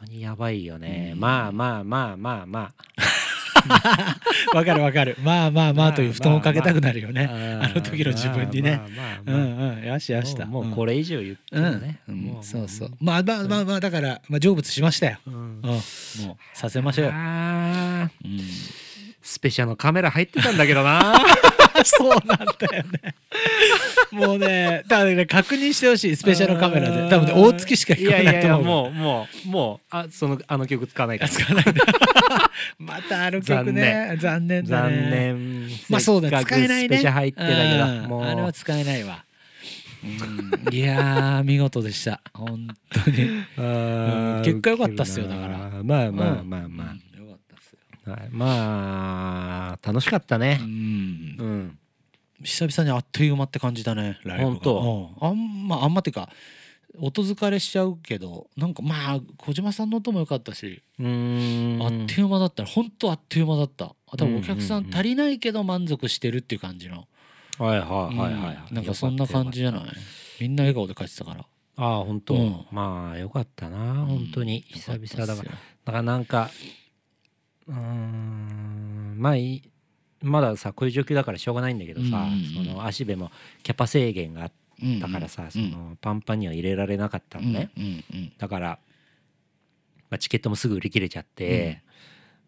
[0.00, 2.74] 本当にやばいよね、まあまあまあまあまあ
[4.54, 5.16] わかるわかる。
[5.22, 7.28] まあまあまあという布団をかけたくなるよね、
[7.62, 8.80] あの時の自分にね。
[9.26, 9.84] うんうん。
[9.84, 12.00] よしよしたもうこれ以上言ってもね、
[12.42, 12.90] そうそう。
[13.00, 15.80] まあまあまあまあだから、まあ、成仏しましたよ、もう
[16.54, 17.06] させましょう。
[17.06, 17.12] よ、
[19.22, 21.14] スペシャルのカメラ入ってたんだけどな。
[21.84, 23.14] そうなんだよね
[24.12, 27.08] もうねだからね確認してほしいスペシャルカメラで。
[27.08, 28.64] 多分ね大月しか聞こえないと思う。
[28.64, 31.30] もうもうもうあそのあの曲使わないから。
[31.30, 31.74] 使わない
[32.78, 34.16] またあの曲ね。
[34.20, 34.64] 残念。
[34.64, 35.68] 残念。
[35.88, 36.98] まあそうだ使えないね。
[36.98, 38.24] スペシャル入ってたけどもう。
[38.24, 39.24] あれは使えないわ。
[40.04, 42.20] うん、いや見事でした。
[42.32, 45.58] 本当に、うん、結果良かったっすよだから。
[45.58, 47.08] まあまあまあまあ、まあ。
[48.08, 50.60] はい、まあ楽しかったね。
[50.62, 51.78] うん、うん、
[52.42, 54.50] 久々にあっという間って感じだねライブが。
[54.50, 55.10] 本当。
[55.20, 56.28] あんまあんまっていうか
[57.00, 61.78] 音疲れしちゃうけどなんかまあ小島さんの音も良かったしうん。
[61.82, 63.94] あっという間だった本当あっという間だった。
[64.16, 67.06] 多分お客さん足りないけど満足してるっていう感じの、
[67.58, 69.82] はいはいはいはい、うん、なんかそんな感じじゃない？
[70.40, 71.44] みんな笑顔で帰ってたから。
[71.76, 74.62] ああ本当、うん、まあよかったな本当に。
[74.62, 75.50] 久々だから。
[75.50, 76.50] だからなんか
[77.66, 79.34] うんまあ
[80.22, 83.30] まださこういう状況だからしょうがないんだけどさ、その足部も
[83.62, 84.52] キャパ制限があっ
[85.00, 87.70] たからさ、そのパンパンには入れられなかったのね、
[88.38, 88.78] だから、
[90.10, 91.82] まあ、チケットもすぐ売り切れちゃって、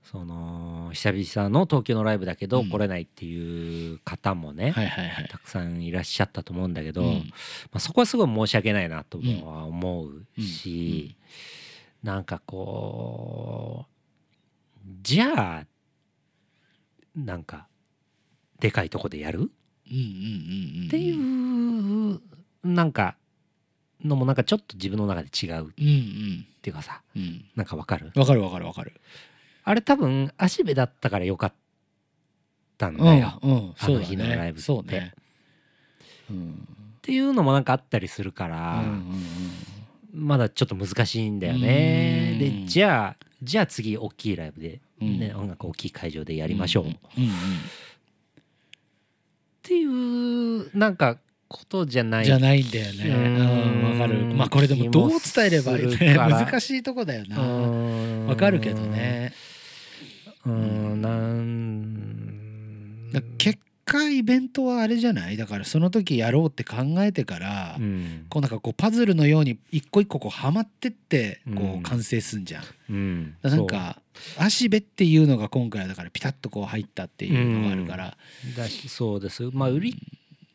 [0.02, 4.72] その久々の東京のライブだけど来れないっていう方もね、
[5.30, 7.20] たくさんいらっしゃったと思うんだけど、ま
[7.74, 11.16] あ、そこはすごい申し訳ないなとは思うし、
[12.02, 13.90] うなんかこう
[15.02, 15.66] じゃあ
[17.24, 17.66] なんか
[18.58, 19.50] でかいとこでやる？
[19.86, 22.20] っていう
[22.62, 23.16] なんか
[24.04, 25.68] のもなんかちょっと自分の中で違う。
[25.68, 25.72] っ
[26.62, 28.12] ていうかさ、うん、なんかわかる？
[28.14, 28.92] わかるわかるわかる。
[29.64, 31.52] あれ多分足部だったからよかっ
[32.78, 34.72] たんだよ、うんうん、あの日のライブって。
[34.82, 35.14] ね
[36.30, 36.68] うん、
[36.98, 38.90] っていうのもなんかあったりするから、うんうん
[40.14, 42.36] うん、まだちょっと難しいんだよね。
[42.38, 46.88] でじゃあじゃあ次大きいライブで、ね、うん、音楽大きい会場でやりましょう。
[46.88, 46.92] っ
[49.62, 51.18] ていうなんか
[51.48, 53.98] ことじゃないじゃないんだよね。
[53.98, 54.24] わかる。
[54.34, 57.40] まあこれでもどう伝えればいいね難しいとこだよな。
[58.28, 59.32] わかるけどね。
[60.46, 61.10] うんな
[63.20, 63.58] ん結
[63.90, 65.36] 果イベントはあれじゃない？
[65.36, 72.64] だからその時やろうって考えてから、うん、こうなんかこうパズルのように一個一個こうはまってってこう完成すんじゃん。
[72.90, 74.00] うん、なんか
[74.38, 78.16] 足部っていうのが今回だからピタッとこう入ったっていうのがあるから。
[78.46, 79.96] うん、だしそうですまあ売り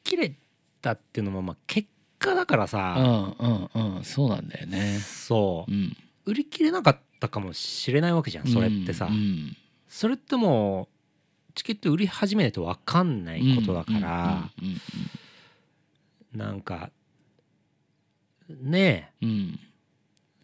[0.03, 0.33] 切れ
[0.81, 2.95] たっていうのもまあ結果だからさ。
[2.97, 3.01] う
[3.43, 4.99] んうんうんそうなんだよね。
[4.99, 9.09] そう、うん、売り切れなかったかもしれないわけじゃんそれってさ。
[9.88, 10.94] それってもう
[11.55, 14.49] チケット売り始めないと分かんないことだから
[16.33, 16.91] なんか
[18.49, 19.59] ねえ、うん、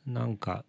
[0.07, 0.63] なんか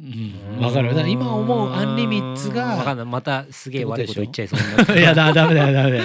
[0.00, 0.88] うん、分かる。
[0.90, 3.06] だから今思うアンリミッツが分かんない。
[3.06, 4.60] またすげえ悪いこと言っちゃいそう
[4.98, 6.04] いやだダメだよダメだよ。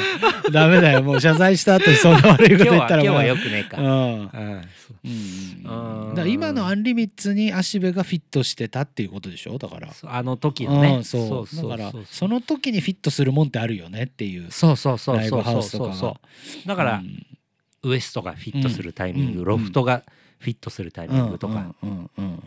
[0.52, 1.04] ダメだよ。
[1.04, 3.86] もう謝罪した後にそんな悪いこと言ったら今日はよくねえか、うん。
[3.86, 4.62] うん。
[5.06, 9.58] うん、だから今のアンリミッツに足部がフィットしてたっていうことでしょ？
[9.58, 9.90] だから。
[10.04, 11.56] あの時のね、そう。
[11.70, 14.52] だからその時にフィットするもんってあるよねっていう。
[14.52, 16.18] そうそうそうそうそうそ
[16.66, 17.04] うだから、
[17.84, 20.04] ウエストがフィットするタイミング、ロフトが、
[20.40, 21.74] フィットするタイミングとか、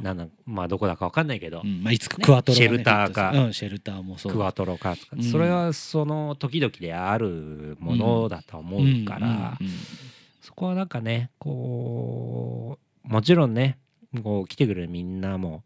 [0.03, 4.32] なんまあどこだか分かんないけど、まあ、いつかクワトロ、シェルターか、シェルターもそう。
[4.32, 9.59] クワトロかとか、それはその時々であるものだと思うから、
[10.41, 13.78] そこはなんかねこうもちろんね
[14.22, 15.64] こう来てくれるみんなも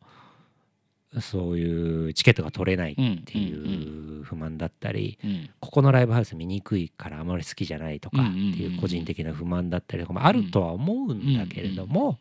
[1.21, 5.19] そういうチケットが取れないっていう不満だったり、
[5.61, 12.19] ここのライブハウス見にくいからあまり好きじゃないとかっていう個人的な不満だったりとかもあるとは思うんだけれども、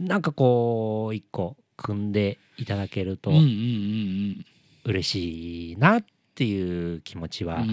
[0.00, 3.30] なんかこう一個組んでいただけると
[4.84, 6.04] 嬉しいなっ
[6.34, 7.64] ていう気持ちは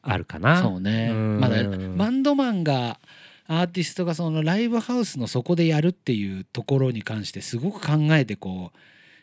[0.00, 0.62] あるかな。
[0.62, 3.00] そうね、まだバンドマンが
[3.48, 8.78] アーティストがそのライブハウスの底でやるっていうところに関してすごく考えてこう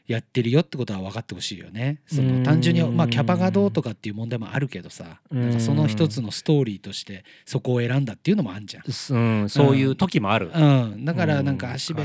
[0.09, 2.01] やってるよってことは分かってほしいよね。
[2.07, 8.83] その単純にまあキャパがどうとかっていう問題もあるけどさなんかその一つのストーリーとしてそこを選んだっていうのもあるじゃん。
[8.83, 10.49] うん、そういう時もある。
[10.51, 12.01] うん、だからなんか足部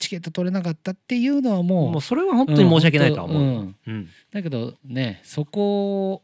[0.00, 3.74] チケット取れなかったっていうのはもうもうそれは本当に申し訳ないとは思う。
[3.86, 6.22] うん、だけどねそこ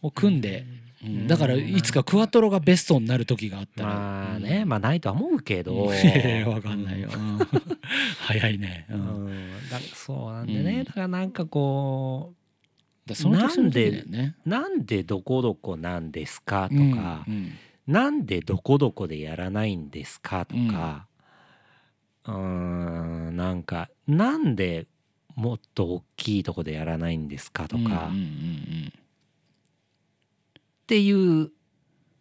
[0.00, 0.64] を組んで。
[1.04, 3.88] うん、だからいつかクワトロがベストになる時があったら。
[3.88, 5.86] まあね、まあないとは思うけど。
[5.94, 7.08] 分かんないよ、
[8.18, 9.47] 早いね、うん、
[9.80, 12.34] だそうなんでね、だからなんかこ
[13.08, 17.52] うそのなんで、ね、なんでどこどこなんですかとか、うん
[17.86, 21.06] なんでどこどこでやらないんですかとか
[22.26, 24.86] うんなんかなんで
[25.34, 28.10] もっと大きいとこでやらないんですかとか、うんうんうんう
[28.86, 28.92] ん。
[28.92, 31.50] っていう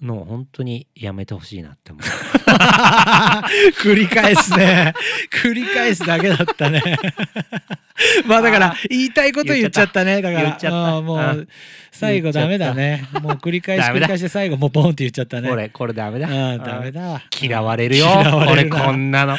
[0.02, 2.04] のを本当にやめてほしいなって思う。
[3.82, 4.94] 繰り返すね。
[5.32, 6.82] 繰り返すだけだったね。
[8.28, 10.22] まあだから言いたいこと言っちゃったね。
[10.22, 11.48] だからもう
[11.92, 13.08] 最後ダメだね。
[13.22, 15.50] もう繰り返し繰り返して最後もうボンって言っちゃったね。
[15.50, 16.28] これこれダメだ。
[16.58, 17.24] ダメだ。
[17.42, 18.08] 嫌われるよ。
[18.50, 19.38] 俺こんなの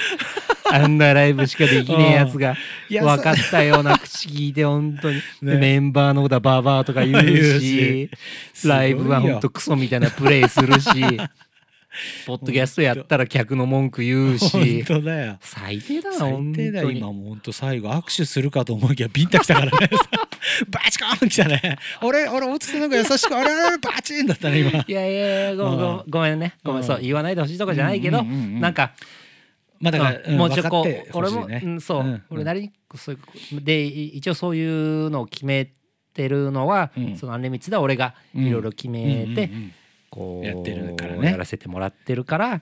[0.72, 2.56] あんなライブしかできねえやつが
[2.90, 8.10] 分かったような口聞いて本当に、ね、メンバーのことはバーバーとか言うし
[8.64, 10.90] ライブは本当クソみたいなプレイするし
[12.26, 14.84] ポッドキャストやったら客の文句言うし。
[14.84, 15.38] 本当だよ。
[15.40, 16.90] 最低だ最低だよ。
[16.90, 19.88] 今も本当最後握手するかと思いきやビンタ来たからね。
[20.68, 21.78] バチコーン来たね。
[22.02, 24.70] 俺俺大月なんか優しくあれあれバチンだったね今。
[24.86, 26.54] いやいやごごごめんね。
[26.62, 28.24] ごめんそう言わないでほしいとかじゃないけど、う
[28.60, 28.92] なんか
[29.80, 35.72] まあだから、うん、もうちょっと俺も、うん、そう、うん、俺なりにそういうで一応そういうのを決め
[36.14, 39.50] てるのは、そのアンリミッツで俺がいろいろ決めて、
[40.10, 41.30] こうやってるからね。
[41.30, 42.60] やらせてもらってるから、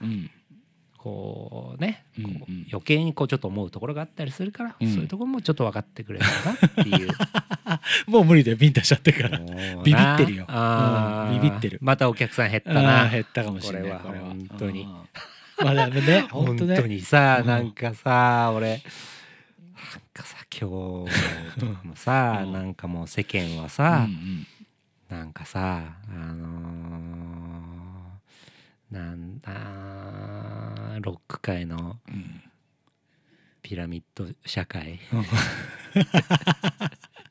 [0.98, 6.52] こうね、こう余計にこうちょっと思うところがあったりするから、そういうところもちょっと分かってくれるかな
[6.82, 7.08] っていう。
[8.10, 9.38] もう無理でビンタしちゃってから。
[9.38, 10.46] ビビってるよ、
[11.32, 11.78] ビビってる。
[11.80, 13.08] またお客さん減ったな。
[13.08, 14.86] 減ったかもしれないこれは本当に。
[15.64, 16.82] まあでもね本当ね。
[16.82, 18.80] にさなんかさ、俺なん
[20.12, 24.46] かさ今日とかもさ、 うなんかもう世間はさ、うん
[25.08, 31.96] なんかさあのー、なんだロック界の
[33.62, 34.98] ピラミッド社会、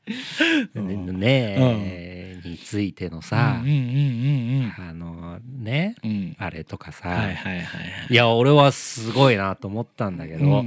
[0.06, 5.96] ねえ、についてのさ、あのね、
[6.38, 7.28] あれとかさ、
[8.08, 10.62] いや俺はすごいなと思ったんだけど、お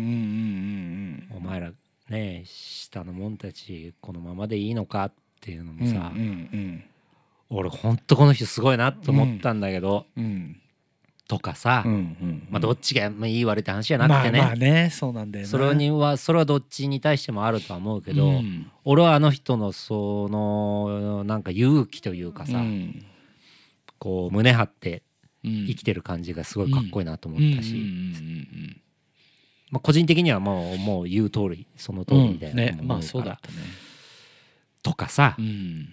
[1.40, 1.72] 前ら
[2.10, 6.12] ね下の者たちこのままでいいのかっていうのもさ、
[7.50, 10.06] 俺ほんとこの人すごいなと思ったんだけど、
[11.30, 23.06] とかさ、うんうんうん、まあ、どっちがいい悪いって話じゃなくてね,、まあ、ねそうなんだよそれにはそれはどっちに対してもあるとは思うけど、うん、俺はあの人のそのなんか勇気というかさ、うん、
[24.00, 25.04] こう胸張って
[25.44, 27.76] 生きてる感じがすごいかっこいいなと思ったし、
[29.70, 33.58] まあ、個人的にはもうもう言う通りその通りみたいな、ねまあそうだったね。
[34.82, 35.90] とかさ、うん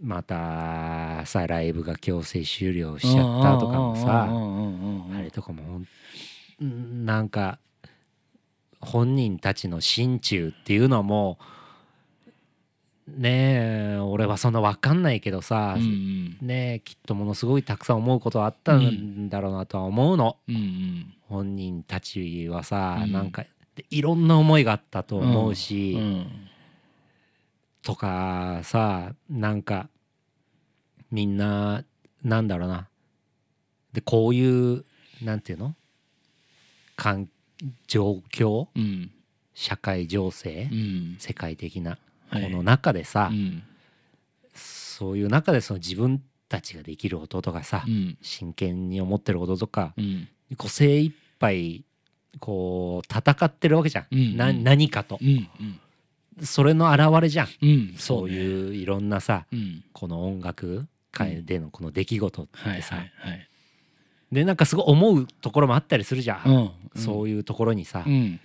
[0.00, 5.82] またさライブが強制終了しちゃったとかもさあれとかも
[6.60, 7.58] なんか
[8.80, 11.38] 本人たちの心中っていうのも
[13.08, 23.44] ねえ俺はそんな分かんないけどさ、うんうん、ねえきっとものすごいたくさん思うことはあったんだろうなとは思うの、うんうん、本人たちはさ、うん、なんか
[23.90, 26.47] いろんな思いがあったと思うし、うんうん
[27.88, 29.88] とかさなんか
[31.10, 31.84] みんな
[32.22, 32.86] なんだろうな。
[33.94, 34.84] でこういう
[35.22, 35.74] なんていうの？
[36.96, 37.30] 環
[37.86, 39.10] 状況、うん、
[39.54, 41.96] 社会情勢、うん、世界的な
[42.30, 43.30] この中でさ、
[44.52, 47.86] そういう中でその自分たちができることとかさ、
[48.20, 49.94] 真剣に思ってることとか、
[50.58, 51.84] こう精一杯
[52.38, 54.18] こう戦ってるわけじゃん、うん。
[54.18, 55.48] うん、な何かと、うん。
[55.58, 55.80] うん
[56.42, 62.96] それの表れじゃん、うん、そういういろんなさ、うん、この音楽界でのこの出来事ってさ、
[64.30, 68.40] でなんかすごい思うところもあったりするじゃん、うん、そういうところにさ、うん、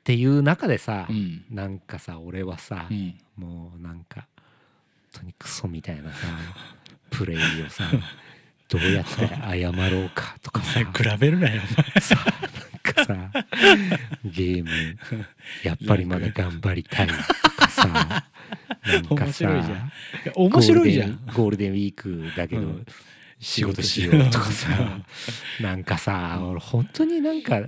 [0.00, 4.26] っていう中でさ、うん、なんかさ俺はさ、うん、もうなんか
[5.12, 6.26] 本当にクソみたいなさ
[7.10, 7.84] プレイをさ
[8.68, 10.80] どうやって謝ろうかとかさ。
[10.80, 11.60] 比べるなよ
[12.00, 12.16] さ
[12.94, 13.30] かさ
[14.24, 14.70] ゲーム
[15.64, 17.86] やっぱりまだ頑張りたいとかさ
[18.86, 19.50] なんかさ
[20.34, 21.20] 面白いじゃん。
[21.34, 22.66] ゴールデンウィークだけど、
[23.38, 24.68] 仕事しようとかさ
[25.60, 27.60] なんかさ俺本当になんか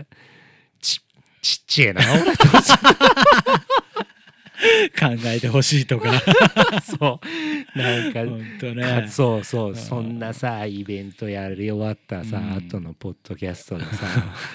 [0.80, 1.00] ち
[1.40, 2.46] ちっちゃいな俺と
[4.98, 6.10] 考えてほしいとか。
[6.82, 7.20] そ
[7.74, 7.78] う。
[7.78, 9.76] なんか本当、ね、そうそう。
[9.76, 14.06] そんなさイベントやり終わったさ、うん、後のポッドキャストでさ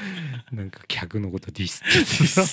[0.51, 2.43] なんか客のことディスってさ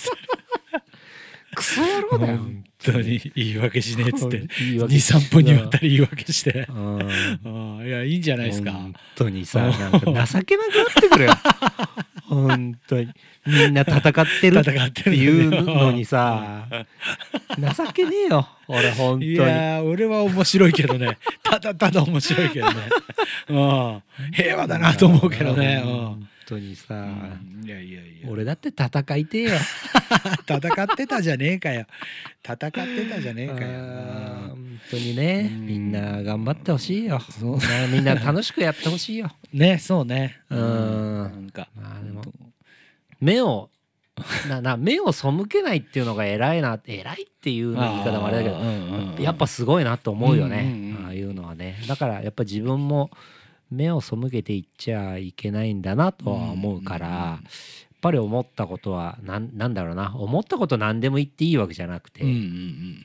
[1.54, 2.38] クソ野郎だよ。
[2.38, 4.42] 本当に言い訳しねえっつって。
[4.84, 6.68] 23分にわたり言い訳して。
[6.68, 8.72] いやいいんじゃないですか。
[8.72, 11.32] 本当にさなんか情けなくなってくるよ。
[12.26, 13.08] 本当に。
[13.46, 14.02] みんな戦っ
[14.40, 16.66] てるっていうのにさ。
[17.58, 18.48] 情けねえよ。
[18.68, 19.32] 俺本当に。
[19.32, 21.18] いや俺は面白いけどね。
[21.42, 22.88] ただただ面白いけどね、
[23.48, 24.02] うん、
[24.32, 27.06] 平和だなと思うけどね、うん当にさ、
[27.64, 28.30] いやいやいや。
[28.30, 29.50] 俺だって戦いてよ。
[30.46, 31.86] 戦ってたじゃねえかよ。
[32.42, 34.48] 戦ってたじゃねえかよ。
[34.50, 35.50] 本当にね。
[35.54, 37.20] みんな頑張ってほしいよ。
[37.20, 37.58] そう。
[37.92, 39.30] みんな楽しくやってほしいよ。
[39.52, 40.40] ねそうね。
[40.50, 41.22] うん。
[41.22, 42.22] なんかまあでも
[43.20, 43.70] 目を
[44.48, 46.78] なな目を背けないっていうのが偉いな。
[46.86, 51.82] 偉いっていう言い方もあれだけど、やっぱすごいなと思うよね、ああいうのはね。
[51.88, 53.10] だからやっぱ自分も
[53.70, 60.14] 目を背けていっちゃいけないんだなとは思うから、やっぱり思ったことは何なんだろうな。
[60.16, 62.24] 思ったこと何でも言っていいわけじゃなくて、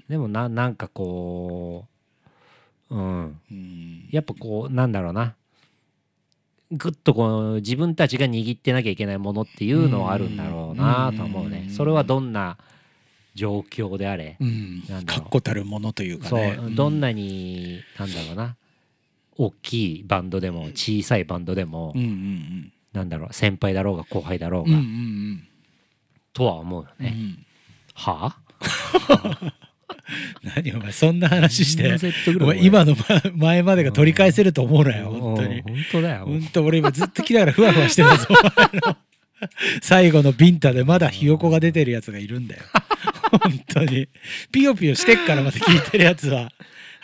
[0.10, 1.86] でもななんかこ
[2.90, 3.40] う、うん、
[4.12, 5.36] やっぱこうなんだろうな。
[6.72, 11.68] ぐっとこう自分たちが握ってなきゃいけないものっていうのはあるんだろうなと思うね。
[11.72, 12.58] それはどんな
[13.34, 16.60] 状況であれ、うん、確固たるものというかね。
[16.76, 18.56] どんなになんだろうな
[19.40, 25.48] 大きいバンドでも小さいバンドでも、うんうんうん、なんだろう先輩だろうが後輩だろうが、うんうんうん、
[26.34, 27.16] とは思うよね。
[27.16, 27.46] うん、
[27.96, 29.54] はあ？
[30.44, 31.96] 何お前そんな話して。
[32.42, 32.98] お前今の
[33.36, 35.62] 前までが取り返せると思うなよ本当に。
[35.62, 36.26] 本当だよ。
[36.26, 38.28] 本当俺今ずっと来ながらふわふわしてるぞ
[39.82, 42.64] 最後のビンタでまだひよこが出てるやつがいるんだよ。
[43.32, 44.10] 本当に。
[44.52, 46.52] ピヨピヨしてっからまた聞いてるやつは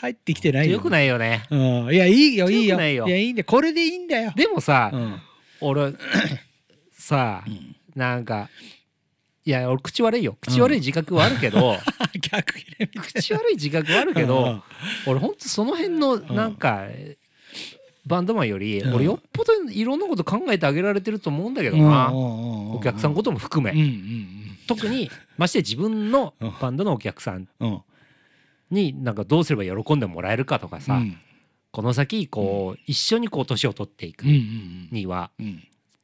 [0.06, 0.74] 入ってきてないよ。
[0.74, 1.46] よくないよね。
[1.50, 1.94] うん。
[1.94, 2.80] いやいいよいいよ。
[2.80, 3.46] いやいいんだよ。
[3.46, 4.32] これでいいんだよ。
[4.36, 5.22] でもさ、うん、
[5.62, 5.94] 俺
[6.94, 8.50] さ、うん、なんか
[9.46, 10.38] いや俺口悪いよ。
[10.42, 11.78] 口悪い自覚はあるけど、
[12.20, 12.56] 逆
[13.14, 14.64] 口悪い自覚はあるけど、
[15.06, 16.88] 俺ほんとその辺のなんか、
[18.08, 23.72] バンドマンより、俺よっぽどいろんなこと考えてあげられてると思うんだけどな、お客さんことも含め、
[24.66, 27.48] 特にまして自分のバンドのお客さん
[28.72, 31.18] になんかどうすれば喜んでもらえるかとかさ、うん、
[31.72, 35.32] この先こう、一緒にこう年を取っていくには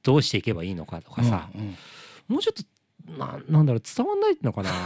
[0.03, 1.49] どうしていけばいいのかとかさ、
[2.27, 2.63] もうちょっと
[3.17, 4.71] ななんだろう伝わんないのかな？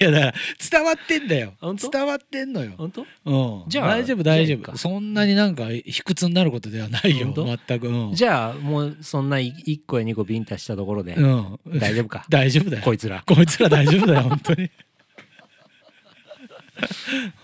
[0.00, 0.34] いやだから
[0.70, 1.54] 伝わってんだよ。
[1.60, 2.72] 伝わってんのよ。
[2.78, 3.06] 本当？
[3.24, 3.68] うん。
[3.68, 4.76] じゃあ大丈夫大丈夫。
[4.78, 7.32] そんなになんか卑屈になることではないよ
[7.66, 12.24] 全く、うん、じゃあもうそんな1個や2個ビンタしたところで、うん、大丈夫か？
[12.30, 12.82] 大丈夫だよ。
[12.84, 13.24] こいつら。
[13.26, 14.70] こいつら大丈夫だよ本当に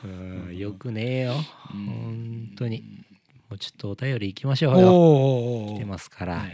[0.05, 0.07] う
[0.51, 0.57] ん。
[0.57, 1.35] よくねえよ。
[1.69, 2.83] 本当に。
[3.49, 5.75] もうちょっとお便りいきましょうよ。
[5.77, 6.53] 来てますから、はいはい、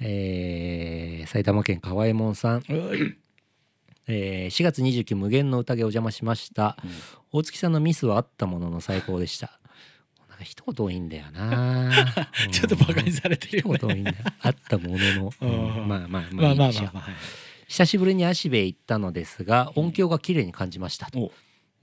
[0.00, 2.64] えー、埼玉県河右衛門さん。
[4.08, 6.90] えー、4月29無限の宴お邪魔しました、うん、
[7.30, 9.60] 大月さんのミスはあったものの最高でした。
[10.28, 11.92] なんか一言多いんだよな。
[12.50, 13.78] ちょっとバカにされてるよね。
[13.78, 15.46] 一言多いんだあったものの、う
[15.84, 17.08] ん、ま あまあまあまあまあまあ、まあ、
[17.70, 21.30] 久しぶりに足部へ行ったのですが音響が綺麗に感じましたと、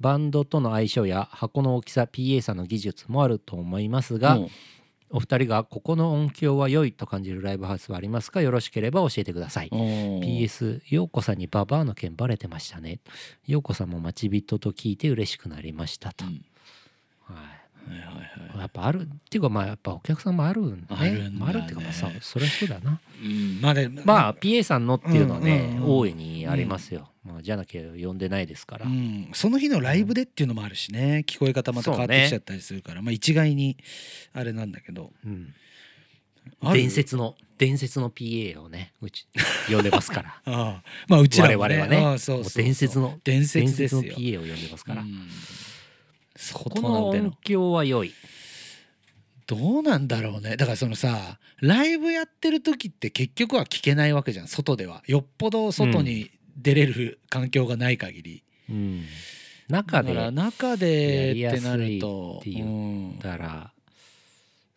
[0.02, 4.38] バンドとの相性や箱の大きさ PA さんの技術もあると思いますが、
[5.10, 8.42] お二人がここの音響は良いと感じるライブハウスはありますか？
[8.42, 9.70] よろしければ教えてください。
[9.70, 13.00] PS 陽子さんにババアの件バレてましたね。
[13.46, 16.44] 陽子さんも待ち人と聞いて嬉しくなりましたと、うん、
[17.34, 17.57] はい
[17.90, 21.02] はいはいはい、やっぱあるっていうかまあやっぱお客さんもあるんだね。
[21.02, 25.84] あるんだ、ね、あるっていうかまあさそりゃそうだな、うん、まあでまあ PA さんのっていうのはね、うんうん。
[25.84, 31.24] うん、大いにありますよ、うん、まあ、じゃなきゃ呼んでないですから、うん、その日のライブでっていうのもあるしね。
[31.28, 33.78] 聞こえ方また変わってきちゃったりするから、ね、まあ一概に
[34.34, 35.54] あれなんだけど、うん、
[36.74, 39.28] 伝説の伝説の PA をねうち
[39.70, 40.42] 呼んでますから。
[40.46, 40.84] ああ。
[41.08, 42.06] まあうちら、ね、我々はね。
[42.06, 45.28] ああそうそう伝説の伝説の PA を呼んでますから、うん
[46.54, 48.14] この音響は良い。
[49.48, 50.58] どうなんだろうね。
[50.58, 54.48] だからそのさライブやってる時って結局は聞けないわけじゃん。
[54.48, 55.04] 外では。
[55.08, 59.06] よっぽど外に出れる環境がない限り、うん、
[59.70, 63.72] 中で中でってなるとって言ったら、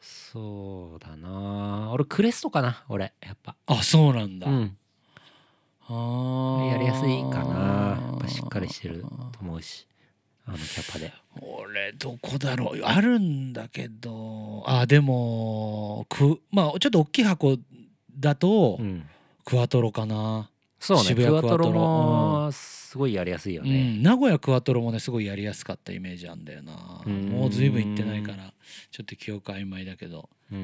[0.01, 1.91] そうだな。
[1.93, 3.57] 俺クレストかな俺やっぱ。
[3.67, 4.77] あそうなんだ、うん、
[5.89, 7.99] あやりやすいかな。
[8.11, 9.87] やっぱしっかりしてると思うし
[10.51, 11.13] あのキャパで。
[11.41, 12.81] 俺どこだろう？
[12.83, 14.65] あるんだけど。
[14.67, 17.57] あでもくまあちょっと大きい箱
[18.19, 19.07] だと、うん、
[19.45, 20.51] クワトロかな。
[20.81, 26.73] そうねクワトロもすごいやりやすいよね、うん、名古屋クワトロもねすごいやりやすかったイメージあんだよな。
[27.07, 28.53] もう随分行ってないから
[28.91, 30.59] ちょっと記憶曖昧だけど、うん。
[30.59, 30.63] う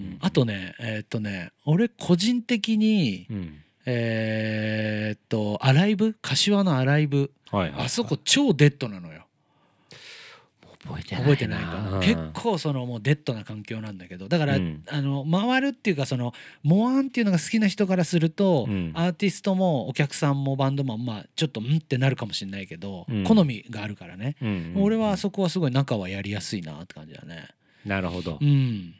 [0.00, 3.58] ん、あとねえー、っとね俺個人的に、うん。
[3.90, 6.14] えー、っとアライブ？
[6.20, 9.24] 柏のアライブ、はいはいはい、あそこ超デッドなのよ
[10.84, 14.28] 覚えてない覚えてないか、うん、結構そのもうデッドな環境なんだけど。
[14.28, 24.36] だから、うん、あの回るっていうかそのモアンっていうのが好きな人からすると、うん、アーティストもお客さんもバンドもまあちょっとんってなるかもしれないけど、好みがあるからね、
[24.76, 27.48] 俺はあそこはすごい仲はやりやすいなって感じだね。
[27.84, 28.94] なるほど、うん、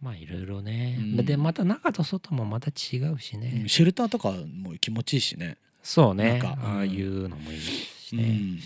[0.00, 5.56] まあいろいろね、うん、でまた中と外もまた違うしね、うん、シェルターとかも気持ちいいしね。
[5.82, 6.40] そうね。
[6.44, 8.58] ああいうのもいいしね、うん、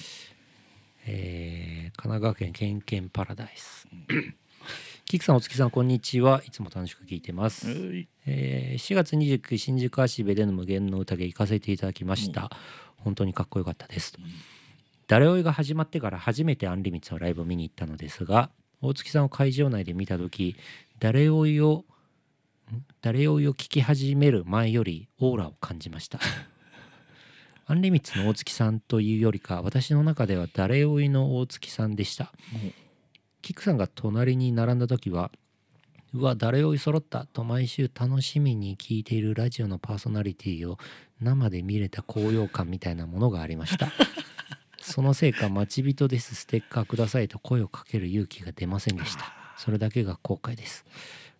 [1.09, 3.86] えー、神奈川県ケンケンパラダイス。
[5.07, 6.42] キクさんお月さんこんにちは。
[6.44, 7.68] いつも楽しく聞いてます、
[8.26, 12.50] えー、4月29日新宿足部での無限の宴行かせていただきました、
[12.96, 14.14] 本当にかっこよかったです、
[15.07, 18.50] 誰追いが始まってから初めてアンリミッツのライブを見に行ったのですが
[18.82, 20.57] 大月さんを会場内で見た時
[20.98, 21.84] 誰をよ
[23.00, 26.18] 誰をよ聞き始める前よりオーラを感じました
[27.68, 32.32] アンリミッツの大月さんというよりか私の中では誰をいの大月さんでした。
[33.42, 35.32] キクさんが隣に並んだ時は
[36.14, 40.78] うわ誰をい揃ったと毎週楽しみに聞いているラジオのパーソナリティを
[41.20, 43.90] 生で見れた高揚感みたいなものがありました。
[44.80, 46.36] そのせいか待ち人です。
[46.36, 49.34] ステッカーくださいと声をかける勇気が出ませんでした。
[49.58, 50.84] それだけが後悔です。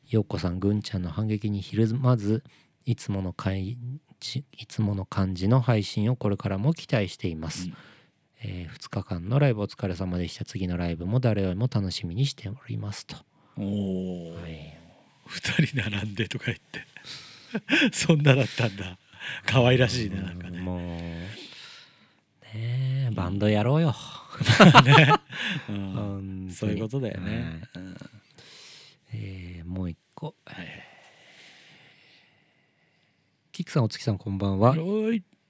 [0.09, 2.43] 陽子さんぐんちゃんの反撃にひるまず
[2.85, 3.79] いつもの感じ
[4.53, 7.75] いつもの感じの配信をこれからも期待しています、うん、
[8.43, 10.45] えー、2日間のライブお疲れ様でした。
[10.45, 13.17] 次のライブも誰よりも楽しみにしておりますと。
[13.59, 14.77] おお、はい、
[15.29, 16.87] 2人並んでとか言って。
[17.93, 18.99] そんなだったんだ。
[19.47, 20.61] 可愛らしいねなんかね。
[20.61, 20.81] もう
[22.57, 23.95] ねバンドやろうよ、
[24.85, 25.13] ね、
[25.69, 27.97] うん、そういうことだよね、うん、
[29.13, 30.67] えー、もう一個、はい、
[33.57, 34.75] キックさんお月さんこんばんは。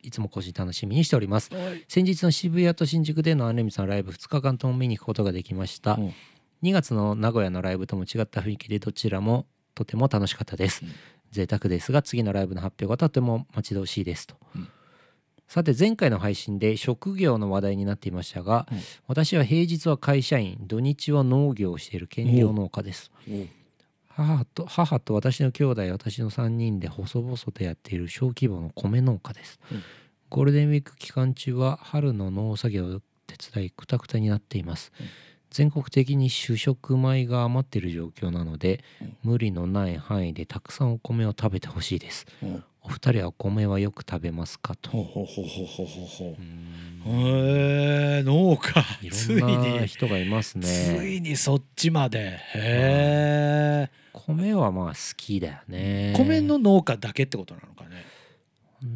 [0.00, 0.10] い。
[0.12, 1.50] つも更新楽しみにしております。
[1.88, 6.14] 先日の渋谷と新宿でのアンレミさんライブ2日間とも見に行くことができました、うん、
[6.62, 10.92] 2月の名古屋のライブとも違った雰囲気でどちらもとても楽しかったです、うん、
[11.32, 14.68] 贅沢ですが次のライブの発表がとても待ち遠しいですと、うん。
[15.48, 18.78] さて前回の配信で職業の話題になっていましたが、うん、
[19.08, 23.10] 私は平日は会社員土日は農業をしている兼業農家です
[24.16, 29.82] 母と母と私の兄弟私の3人で細々とやっている小規模の米農家です、うん、
[30.30, 35.06] ゴールデンウィーク期間中は春の農作業を手伝いくたくたになっています、うん、
[35.50, 38.82] 全国的に主食米が余っている状況なので、
[39.22, 42.24] 無理のない範囲でたくさんお米を食べてほしいです、
[42.86, 44.90] お二人はお米はよく食べますかと。
[44.90, 46.24] ほほほほほほほ。
[47.04, 48.84] へえ農家。
[49.02, 49.10] い
[49.40, 50.66] ろんな人がいますね。
[50.68, 52.38] ついにそっちまで。
[52.54, 54.05] へえ。
[54.26, 56.14] 米はまあ好きだよね。
[56.16, 58.04] 米の農家だけってことなのかね。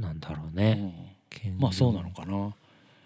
[0.01, 0.95] なんだろうね。
[1.45, 2.55] うん、まあそうなのかな。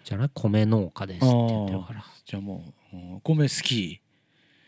[0.03, 2.05] じゃない米農家ですって言ってるから。
[2.25, 2.63] じゃあも
[2.93, 4.01] う、うん、米好き。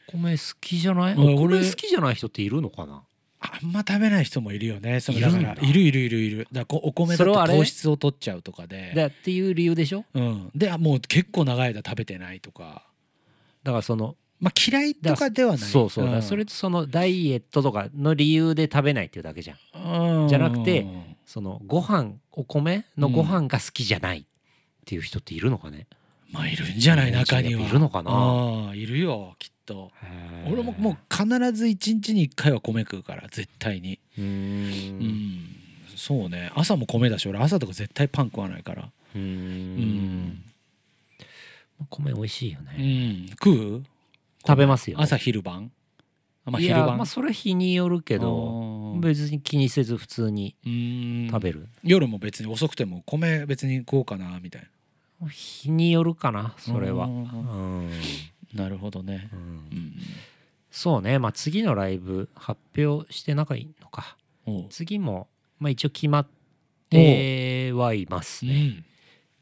[0.08, 1.14] 米好きじゃない？
[1.14, 3.04] お米好きじゃない人っているのかな？
[3.39, 12.88] あんま食べない人もいるよねそのだからいるいるいるいるだからお米だと糖質を取っちゃうとかでだっていう理由でしょ、うん、でもう結構長い間食べてないとか
[13.64, 15.60] だからそのまあ嫌いとかではない。
[15.60, 20.86] そうそう、うん、それとそのダイエットとかの理由で食べないっていうだけじゃん、うん、じゃなくて
[21.26, 24.24] そのご飯お米のご飯が好きじゃないっ
[24.86, 25.88] ていう人っているのかね、
[26.32, 27.62] まあいるんじゃない中には。
[27.62, 28.72] いるのかな。
[28.74, 29.92] いるよきっと。
[30.50, 34.00] 俺ももう必ず1日に1回は米食うから絶対に。
[34.18, 35.56] うん。
[35.96, 36.52] そうね。
[36.56, 38.90] 朝も米だし俺朝とか絶対パン食わないから。
[39.16, 40.44] うん。
[41.90, 43.84] 米美味しいよね、うん、食う？
[44.48, 45.72] 食べますよ朝昼晩？
[46.45, 46.98] まあ、昼晩？
[46.98, 50.56] まあそれは日によるけど別に気にせず普通に
[51.30, 51.68] 食べる。
[51.84, 54.62] 夜も別に遅くても米別に食おうかなみたい
[55.22, 55.28] な。
[55.30, 57.89] 日によるかなそれは、うん、
[58.54, 59.93] なるほどね、うん。
[60.72, 61.20] そうね。
[61.20, 64.16] まあ次のライブ発表して仲いいのか。
[64.70, 65.28] 次も
[65.60, 66.28] まあ一応決まっ
[66.89, 68.84] てはいますね、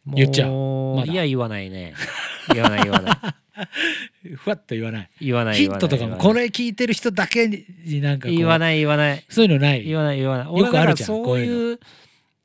[0.07, 0.51] うん、言っちゃう、
[0.95, 1.93] ま、いや言わないね。
[2.53, 3.17] 言わない言わない
[4.35, 5.09] ふわっと言わない。
[5.21, 9.23] 言わないヒットとかもこれ聞いてる人だけになんか言わない言わない。
[9.29, 9.83] そういうのない？
[9.83, 10.55] 言わない言わない。
[10.55, 11.79] よくあるじゃんそういう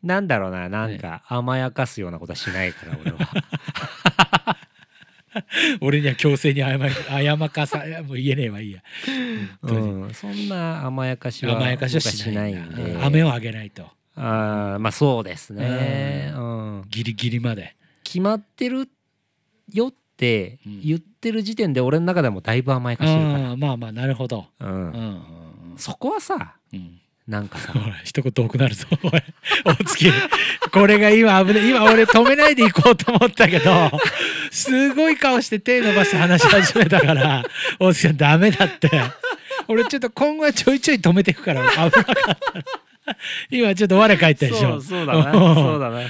[0.02, 4.56] なんだろうななんか甘やかすようなことはしないから俺は。
[5.80, 6.70] 俺には強制にあ
[7.22, 8.82] やまかさもう言えねえわいいや、
[9.62, 12.98] うん、そんな甘やかしは甘やかしはしないんで。
[13.00, 13.88] 飴をあげないと。
[14.16, 17.76] あまあそうですね、うん、ギリギリまで。
[18.02, 18.88] 決まってる
[19.72, 25.22] よって言ってる時点で俺の中でもだいぶ甘やかしてるから、まあまあなるほど、うん、うん、
[25.78, 27.00] そこはさ、うん。
[27.26, 27.72] なんかさ。
[28.04, 28.86] 一言多くなるぞ。
[29.64, 30.12] 大月
[30.72, 33.90] これが今危ない今俺止めないでいこうと思ったけど
[34.50, 37.44] すごい顔して手伸ばして話し始めたから
[37.78, 38.90] 大月さんダメだって。
[39.68, 42.06] 俺ちょっと今後はちょいちょい止めていくから危なかった
[43.50, 44.80] 今ちょっと我帰ったでしょ。
[44.80, 45.32] そうだな。
[45.32, 46.02] そうだな。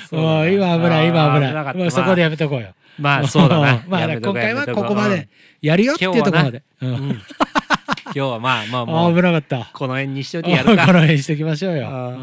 [0.48, 1.76] 今危ない今危ない。
[1.76, 3.82] もうそこでやめとこうよまあそうだな。
[3.88, 5.28] まあ今回はここまで
[5.60, 7.22] やるよっていうところまで、うん。
[8.12, 9.70] 今日はまあまあもう 危なかった。
[9.72, 10.86] この辺にしといてやるか。
[10.86, 11.88] この辺にしときましょうよ。
[11.88, 12.16] あ、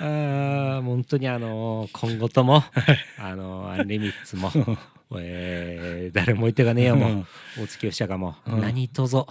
[0.00, 2.64] あ本当にあの今後とも
[3.18, 4.50] あのアンリミッツも
[5.14, 7.26] えー、誰も言ってがねえよもう、
[7.62, 9.28] 大月吉高も、何とぞ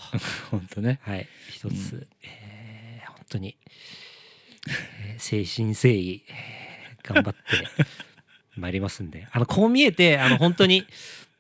[0.49, 0.99] 本当ね。
[1.03, 1.27] はい。
[1.49, 2.07] 一つ、
[3.07, 3.57] 本当に、
[5.03, 7.39] えー、誠心誠意、えー、頑張って
[8.57, 9.27] 参りますんで。
[9.31, 10.85] あのこう見えてあの本当に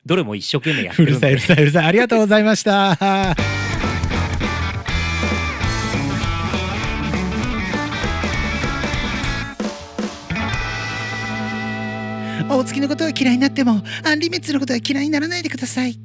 [0.05, 1.85] どれも一生懸命やってるうるさいうるさいうるさい。
[1.85, 3.35] ありがとうございました。
[12.47, 15.99] 大月のことは嫌いになってもアンリミッツのことは嫌いにならないでください。